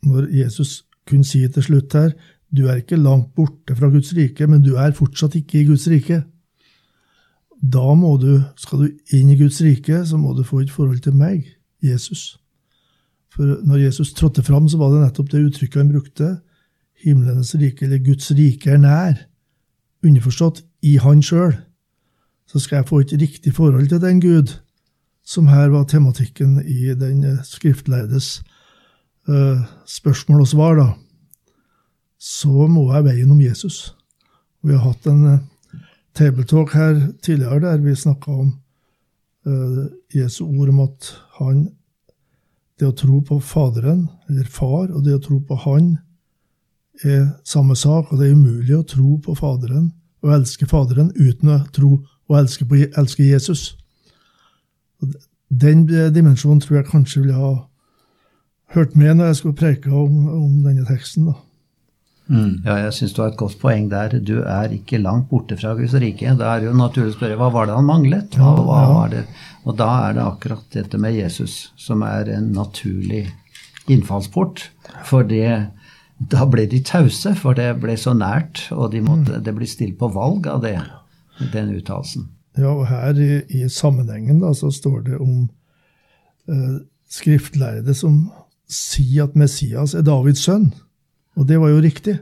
når 0.07 0.31
Jesus 0.31 0.85
kunne 1.09 1.27
si 1.27 1.41
til 1.51 1.63
slutt 1.65 1.95
her 1.97 2.11
du 2.55 2.67
er 2.69 2.79
ikke 2.79 2.99
langt 2.99 3.33
borte 3.35 3.75
fra 3.75 3.89
Guds 3.91 4.13
rike, 4.15 4.47
men 4.47 4.63
du 4.63 4.77
er 4.79 4.95
fortsatt 4.95 5.35
ikke 5.35 5.61
i 5.61 5.67
Guds 5.67 5.87
rike. 5.91 6.21
Da 7.61 7.93
må 7.97 8.17
du, 8.21 8.41
skal 8.57 8.83
du 8.83 9.15
inn 9.17 9.31
i 9.33 9.37
Guds 9.39 9.61
rike, 9.65 10.03
så 10.05 10.17
må 10.17 10.35
du 10.37 10.43
få 10.45 10.61
et 10.61 10.73
forhold 10.73 10.99
til 11.05 11.15
meg, 11.17 11.47
Jesus. 11.83 12.35
For 13.33 13.57
når 13.65 13.87
Jesus 13.87 14.13
trådte 14.13 14.43
fram, 14.45 14.69
så 14.69 14.77
var 14.77 14.93
det 14.93 15.01
nettopp 15.05 15.31
det 15.31 15.45
uttrykket 15.47 15.81
han 15.81 15.93
brukte 15.93 16.35
himlenes 17.03 17.55
rike, 17.55 17.85
eller 17.85 18.01
Guds 18.01 18.31
rike, 18.31 18.71
er 18.71 18.81
nær, 18.81 19.17
underforstått 20.05 20.63
i 20.85 20.97
Han 21.01 21.21
sjøl, 21.25 21.55
så 22.47 22.61
skal 22.61 22.81
jeg 22.81 22.89
få 22.89 23.01
et 23.03 23.13
riktig 23.21 23.53
forhold 23.53 23.89
til 23.89 24.01
den 24.01 24.21
Gud, 24.21 24.53
som 25.25 25.49
her 25.51 25.69
var 25.73 25.83
tematikken 25.89 26.61
i 26.63 26.93
den 26.95 27.23
eh, 27.27 27.43
skriftlærdes 27.43 28.41
uh, 29.27 29.59
spørsmål 29.85 30.45
og 30.45 30.47
svar, 30.47 30.77
da, 30.79 30.87
så 32.17 32.67
må 32.71 32.85
jeg 32.93 33.05
veien 33.09 33.33
om 33.33 33.41
Jesus. 33.41 33.91
Vi 34.63 34.71
har 34.71 34.85
hatt 34.85 35.09
en 35.11 35.25
uh, 35.25 35.43
tabletalk 36.17 36.73
her 36.73 37.01
tidligere 37.23 37.61
der 37.63 37.83
vi 37.83 37.95
snakka 37.95 38.31
om 38.31 38.53
uh, 39.47 39.85
Jesu 40.15 40.45
ord 40.45 40.69
om 40.73 40.79
at 40.87 41.11
han 41.37 41.67
det 42.77 42.85
å 42.85 42.95
tro 42.95 43.21
på 43.25 43.39
Faderen, 43.41 44.05
eller 44.29 44.49
Far, 44.53 44.91
og 44.93 45.01
det 45.05 45.15
å 45.17 45.21
tro 45.23 45.39
på 45.41 45.55
Han, 45.63 45.95
er 47.05 47.27
samme 47.45 47.75
sak, 47.77 48.11
og 48.11 48.19
det 48.19 48.27
er 48.27 48.37
umulig 48.37 48.73
å 48.77 48.85
tro 48.85 49.17
på 49.21 49.35
Faderen 49.37 49.91
og 50.25 50.33
elske 50.33 50.65
Faderen 50.69 51.11
uten 51.17 51.51
å 51.53 51.59
tro 51.73 51.91
og 52.27 52.37
elske, 52.39 52.65
på, 52.65 52.79
elske 52.97 53.25
Jesus. 53.25 53.75
Den 55.49 55.85
dimensjonen 55.87 56.61
tror 56.63 56.79
jeg 56.79 56.89
kanskje 56.89 57.21
ville 57.21 57.37
ha 57.37 57.51
hørt 58.73 58.97
med 58.97 59.15
når 59.15 59.29
jeg 59.29 59.39
skulle 59.41 59.59
preke 59.61 59.93
om, 59.93 60.25
om 60.33 60.57
denne 60.65 60.85
teksten. 60.89 61.29
da. 61.29 61.37
Mm. 62.27 62.63
Ja, 62.65 62.77
jeg 62.83 62.93
syns 62.97 63.13
du 63.15 63.21
har 63.23 63.31
et 63.31 63.39
godt 63.39 63.57
poeng 63.61 63.87
der. 63.91 64.17
Du 64.19 64.41
er 64.43 64.73
ikke 64.75 64.99
langt 64.99 65.29
borte 65.31 65.57
fra 65.59 65.73
Guds 65.77 65.95
rike. 65.99 66.35
Da 66.39 66.53
er 66.53 66.63
det 66.63 66.69
jo 66.69 66.75
naturlig 66.77 67.13
å 67.13 67.17
spørre 67.17 67.39
hva 67.39 67.49
var 67.53 67.69
det 67.69 67.77
han 67.77 67.87
manglet? 67.87 68.37
Hva, 68.39 68.53
hva 68.59 68.81
var 68.91 69.13
det? 69.13 69.23
Og 69.67 69.77
da 69.79 69.89
er 70.07 70.17
det 70.17 70.25
akkurat 70.25 70.65
dette 70.75 70.99
med 71.01 71.15
Jesus 71.15 71.57
som 71.79 72.03
er 72.07 72.31
en 72.35 72.51
naturlig 72.55 73.25
innfallsport 73.87 74.67
for 75.07 75.27
det 75.27 75.71
da 76.17 76.47
ble 76.49 76.65
de 76.69 76.79
tause, 76.81 77.33
for 77.37 77.57
det 77.57 77.75
ble 77.81 77.93
så 77.99 78.15
nært, 78.17 78.65
og 78.73 78.89
de 78.95 79.03
måtte, 79.05 79.37
mm. 79.37 79.43
det 79.45 79.53
ble 79.53 79.67
stilt 79.69 79.99
på 79.99 80.09
valg 80.15 80.47
av 80.49 80.63
det, 80.63 80.79
den 81.53 81.75
uttalelsen. 81.77 82.25
Ja, 82.57 82.71
og 82.71 82.87
her 82.89 83.19
i, 83.21 83.43
i 83.53 83.67
sammenhengen 83.69 84.41
da, 84.41 84.49
så 84.57 84.71
står 84.73 85.03
det 85.05 85.19
om 85.21 85.45
eh, 86.49 86.79
skriftlærde 87.13 87.93
som 87.95 88.23
sier 88.67 89.27
at 89.27 89.37
Messias 89.37 89.93
er 89.95 90.07
Davids 90.07 90.41
sønn. 90.47 90.71
Og 91.37 91.47
det 91.47 91.59
var 91.61 91.69
jo 91.69 91.81
riktig. 91.81 92.17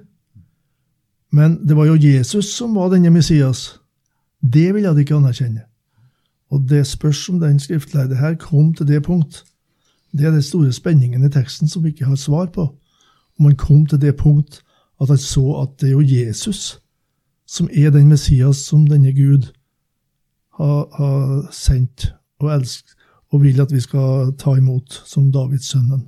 Men 1.31 1.57
det 1.67 1.75
var 1.75 1.85
jo 1.85 1.95
Jesus 1.99 2.51
som 2.55 2.75
var 2.75 2.91
denne 2.91 3.09
Messias. 3.09 3.79
Det 4.53 4.73
ville 4.75 4.91
de 4.91 5.03
ikke 5.03 5.15
anerkjenne. 5.15 5.63
Og 6.51 6.69
det 6.69 6.87
spørs 6.87 7.29
om 7.29 7.39
den 7.39 7.59
skriftlærde 7.59 8.15
her 8.15 8.35
kom 8.35 8.73
til 8.73 8.87
det 8.87 9.03
punkt. 9.03 9.43
Det 10.11 10.25
er 10.25 10.31
den 10.31 10.41
store 10.41 10.71
spenningen 10.73 11.25
i 11.25 11.31
teksten 11.31 11.67
som 11.67 11.83
vi 11.83 11.89
ikke 11.89 12.05
har 12.05 12.15
svar 12.15 12.45
på. 12.45 12.61
Om 13.39 13.43
man 13.43 13.55
kom 13.55 13.85
til 13.85 14.01
det 14.01 14.15
punkt 14.15 14.61
at 15.01 15.07
han 15.07 15.17
så 15.17 15.61
at 15.61 15.81
det 15.81 15.87
er 15.87 15.91
jo 15.91 16.01
Jesus 16.01 16.79
som 17.47 17.69
er 17.73 17.89
den 17.89 18.07
Messias 18.07 18.57
som 18.57 18.87
denne 18.87 19.13
Gud 19.13 19.51
har, 20.57 20.87
har 20.97 21.51
sendt 21.51 22.13
og 22.39 22.53
elsket 22.55 22.95
og 23.31 23.43
vil 23.43 23.61
at 23.61 23.71
vi 23.71 23.79
skal 23.79 24.33
ta 24.39 24.55
imot 24.55 25.01
som 25.05 25.31
Davids 25.31 25.69
sønnen. 25.69 26.07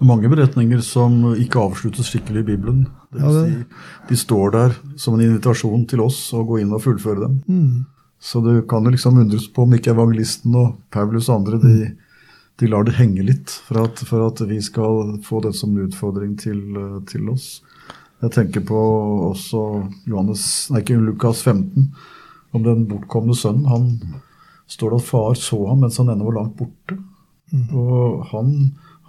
Mange 0.00 0.30
beretninger 0.32 0.80
som 0.82 1.34
ikke 1.36 1.60
avsluttes 1.62 2.08
skikkelig 2.10 2.42
i 2.42 2.48
Bibelen. 2.54 2.86
Det 3.12 3.22
vil 3.22 3.36
si, 3.36 3.82
de 4.08 4.18
står 4.18 4.54
der 4.56 4.78
som 4.98 5.14
en 5.14 5.24
invitasjon 5.26 5.84
til 5.90 6.02
oss 6.02 6.24
å 6.34 6.42
gå 6.48 6.62
inn 6.62 6.72
og 6.74 6.82
fullføre 6.82 7.26
dem. 7.26 7.36
Mm. 7.46 7.84
Så 8.22 8.40
du 8.42 8.54
kan 8.70 8.86
jo 8.86 8.94
liksom 8.94 9.20
undres 9.20 9.46
på 9.50 9.66
om 9.66 9.76
ikke 9.76 9.92
evangelisten 9.92 10.56
og 10.58 10.78
Paulus 10.94 11.28
og 11.28 11.42
andre 11.42 11.60
de 11.62 11.76
de 12.62 12.68
lar 12.70 12.84
det 12.86 12.96
henge 12.98 13.24
litt 13.26 13.52
for 13.66 13.82
at, 13.82 14.02
for 14.06 14.26
at, 14.28 14.42
vi 14.46 14.60
skal 14.62 15.16
få 15.26 15.40
det 15.42 15.54
som 15.58 15.72
en 15.74 15.88
utfordring 15.88 16.36
til, 16.38 16.60
til, 17.10 17.30
oss. 17.32 17.62
Jeg 18.22 18.34
tenker 18.36 18.64
på 18.66 18.82
også 19.32 19.62
Johannes, 20.06 20.44
nei, 20.70 20.82
ikke 20.84 21.00
Lukas 21.00 21.42
15, 21.42 21.88
om 22.54 22.66
den 22.66 22.84
bortkomne 22.90 23.34
sønnen. 23.34 23.66
Han 23.66 24.20
står 24.70 24.94
det 24.94 25.00
at 25.02 25.08
far 25.08 25.34
så 25.40 25.58
ham 25.70 25.82
mens 25.82 25.98
han 25.98 26.12
ennå 26.12 26.28
var 26.28 26.38
langt 26.38 26.54
borte. 26.60 27.00
Mm. 27.52 27.66
Og 27.74 28.22
han 28.30 28.54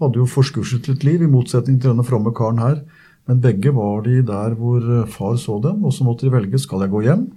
hadde 0.01 0.21
jo 0.21 0.29
forskuslet 0.29 0.89
litt 0.89 1.05
liv, 1.05 1.23
i 1.23 1.29
motsetning 1.29 1.79
til 1.79 1.93
denne 1.93 2.05
fromme 2.07 2.33
karen 2.35 2.61
her. 2.63 2.81
Men 3.29 3.41
begge 3.43 3.71
var 3.75 4.03
de 4.05 4.21
der 4.25 4.55
hvor 4.59 4.83
far 5.11 5.37
så 5.39 5.59
dem, 5.63 5.83
og 5.85 5.93
så 5.95 6.05
måtte 6.07 6.27
de 6.27 6.33
velge 6.33 6.59
skal 6.59 6.83
jeg 6.83 6.91
gå 6.91 7.03
hjem, 7.05 7.27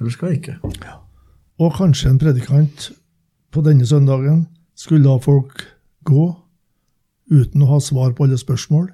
eller 0.00 0.12
skal 0.12 0.32
jeg 0.32 0.40
ikke. 0.40 0.58
Ja. 0.84 0.98
Og 1.60 1.74
kanskje 1.76 2.10
en 2.10 2.20
predikant 2.20 2.90
på 3.52 3.62
denne 3.64 3.86
søndagen 3.86 4.46
skulle 4.78 5.04
la 5.04 5.16
folk 5.20 5.64
gå 6.08 6.30
uten 7.30 7.62
å 7.62 7.70
ha 7.74 7.78
svar 7.84 8.12
på 8.16 8.26
alle 8.26 8.38
spørsmål, 8.40 8.90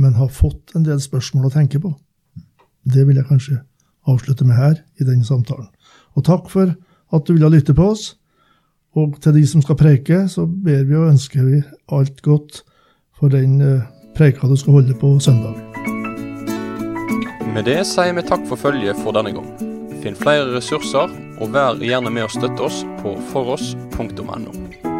men 0.00 0.16
ha 0.16 0.28
fått 0.28 0.74
en 0.76 0.86
del 0.86 1.00
spørsmål 1.02 1.48
å 1.48 1.54
tenke 1.54 1.80
på. 1.82 1.92
Det 2.88 3.04
vil 3.06 3.18
jeg 3.18 3.28
kanskje 3.28 3.60
avslutte 4.08 4.46
med 4.48 4.58
her 4.58 4.80
i 5.00 5.06
denne 5.06 5.26
samtalen. 5.26 5.68
Og 6.16 6.26
takk 6.26 6.48
for 6.52 6.72
at 7.12 7.26
du 7.26 7.34
ville 7.34 7.50
lytte 7.52 7.74
på 7.76 7.92
oss. 7.92 8.12
Og 8.92 9.16
til 9.24 9.36
de 9.38 9.46
som 9.48 9.62
skal 9.64 9.78
preke, 9.80 10.26
så 10.28 10.44
ber 10.46 10.84
vi 10.84 10.98
og 10.98 11.08
ønsker 11.14 11.46
vi 11.48 11.62
alt 11.96 12.20
godt 12.22 12.60
for 13.16 13.32
den 13.32 13.60
uh, 13.64 13.86
preika 14.16 14.48
du 14.48 14.56
skal 14.60 14.80
holde 14.80 14.96
på 15.00 15.14
søndag. 15.22 15.56
Med 17.52 17.68
det 17.68 17.82
sier 17.88 18.12
vi 18.16 18.24
takk 18.28 18.44
for 18.48 18.60
følget 18.60 19.00
for 19.00 19.16
denne 19.16 19.32
gang. 19.36 19.50
Finn 20.04 20.16
flere 20.18 20.48
ressurser, 20.56 21.12
og 21.40 21.52
vær 21.54 21.80
gjerne 21.80 22.12
med 22.12 22.28
å 22.28 22.32
støtte 22.32 22.68
oss 22.68 22.82
på 23.02 23.16
foross.no. 23.32 24.91